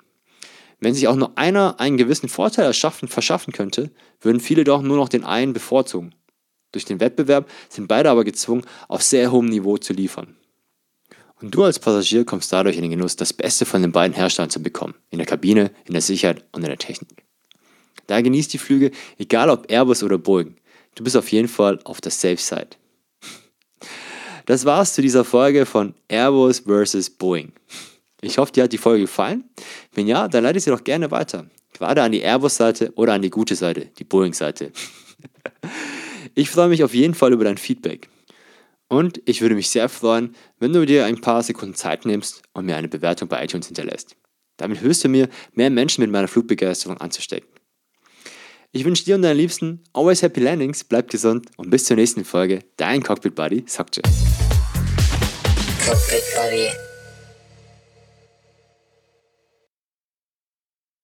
Wenn 0.79 0.93
sich 0.93 1.07
auch 1.07 1.15
nur 1.15 1.37
einer 1.37 1.79
einen 1.79 1.97
gewissen 1.97 2.27
Vorteil 2.27 2.65
erschaffen, 2.65 3.07
verschaffen 3.07 3.53
könnte, 3.53 3.91
würden 4.19 4.41
viele 4.41 4.65
doch 4.65 4.81
nur 4.81 4.97
noch 4.97 5.07
den 5.07 5.23
einen 5.23 5.53
bevorzugen. 5.53 6.13
Durch 6.73 6.83
den 6.83 6.99
Wettbewerb 6.99 7.49
sind 7.69 7.87
beide 7.87 8.09
aber 8.09 8.25
gezwungen, 8.25 8.65
auf 8.89 9.01
sehr 9.01 9.31
hohem 9.31 9.45
Niveau 9.45 9.77
zu 9.77 9.93
liefern. 9.93 10.35
Und 11.39 11.55
du 11.55 11.63
als 11.63 11.79
Passagier 11.79 12.25
kommst 12.25 12.51
dadurch 12.51 12.75
in 12.75 12.81
den 12.81 12.91
Genuss, 12.91 13.15
das 13.15 13.31
Beste 13.31 13.65
von 13.65 13.81
den 13.81 13.91
beiden 13.91 14.15
Herstellern 14.15 14.49
zu 14.49 14.61
bekommen. 14.61 14.95
In 15.09 15.19
der 15.19 15.27
Kabine, 15.27 15.71
in 15.85 15.93
der 15.93 16.01
Sicherheit 16.01 16.43
und 16.51 16.63
in 16.63 16.69
der 16.69 16.77
Technik. 16.77 17.22
Da 18.07 18.21
genießt 18.21 18.53
die 18.53 18.57
Flüge, 18.57 18.91
egal 19.17 19.49
ob 19.49 19.69
Airbus 19.71 20.03
oder 20.03 20.17
Boeing. 20.17 20.55
Du 20.95 21.03
bist 21.03 21.15
auf 21.15 21.31
jeden 21.31 21.47
Fall 21.47 21.79
auf 21.83 22.01
der 22.01 22.11
Safe 22.11 22.37
Side. 22.37 22.69
Das 24.45 24.65
war's 24.65 24.93
zu 24.93 25.01
dieser 25.01 25.23
Folge 25.23 25.65
von 25.65 25.93
Airbus 26.09 26.63
vs. 26.67 27.09
Boeing. 27.11 27.53
Ich 28.21 28.37
hoffe, 28.37 28.51
dir 28.51 28.63
hat 28.63 28.73
die 28.73 28.77
Folge 28.77 29.01
gefallen. 29.01 29.49
Wenn 29.93 30.07
ja, 30.07 30.27
dann 30.27 30.43
leite 30.43 30.59
sie 30.59 30.69
doch 30.69 30.83
gerne 30.83 31.11
weiter. 31.11 31.49
Gerade 31.73 32.03
an 32.03 32.11
die 32.11 32.21
Airbus-Seite 32.21 32.93
oder 32.95 33.13
an 33.13 33.21
die 33.21 33.29
gute 33.29 33.55
Seite, 33.55 33.87
die 33.97 34.03
Boeing-Seite. 34.03 34.71
Ich 36.35 36.49
freue 36.49 36.69
mich 36.69 36.83
auf 36.83 36.93
jeden 36.93 37.13
Fall 37.13 37.33
über 37.33 37.43
dein 37.43 37.57
Feedback. 37.57 38.09
Und 38.87 39.21
ich 39.25 39.41
würde 39.41 39.55
mich 39.55 39.69
sehr 39.69 39.89
freuen, 39.89 40.35
wenn 40.59 40.73
du 40.73 40.85
dir 40.85 41.05
ein 41.05 41.21
paar 41.21 41.43
Sekunden 41.43 41.75
Zeit 41.75 42.05
nimmst 42.05 42.41
und 42.53 42.65
mir 42.65 42.75
eine 42.75 42.87
Bewertung 42.87 43.27
bei 43.27 43.43
iTunes 43.43 43.67
hinterlässt. 43.67 44.15
Damit 44.57 44.79
hilfst 44.79 45.03
du 45.03 45.09
mir, 45.09 45.29
mehr 45.53 45.69
Menschen 45.69 46.01
mit 46.01 46.11
meiner 46.11 46.27
Flugbegeisterung 46.27 46.97
anzustecken. 46.97 47.52
Ich 48.75 48.85
wünsche 48.85 49.05
dir 49.05 49.13
und 49.13 49.21
deinen 49.21 49.37
Liebsten 49.37 49.83
always 49.93 50.23
happy 50.23 50.39
landings, 50.39 50.83
bleib 50.83 51.07
gesund 51.07 51.45
und 51.57 51.69
bis 51.69 51.85
zur 51.85 51.95
nächsten 51.95 52.25
Folge. 52.25 52.61
Dein 52.75 53.03
Cockpit 53.03 53.35
Buddy, 53.35 53.63
Sockjet. 53.67 54.03
Cockpit 55.85 56.23
Buddy. 56.35 56.92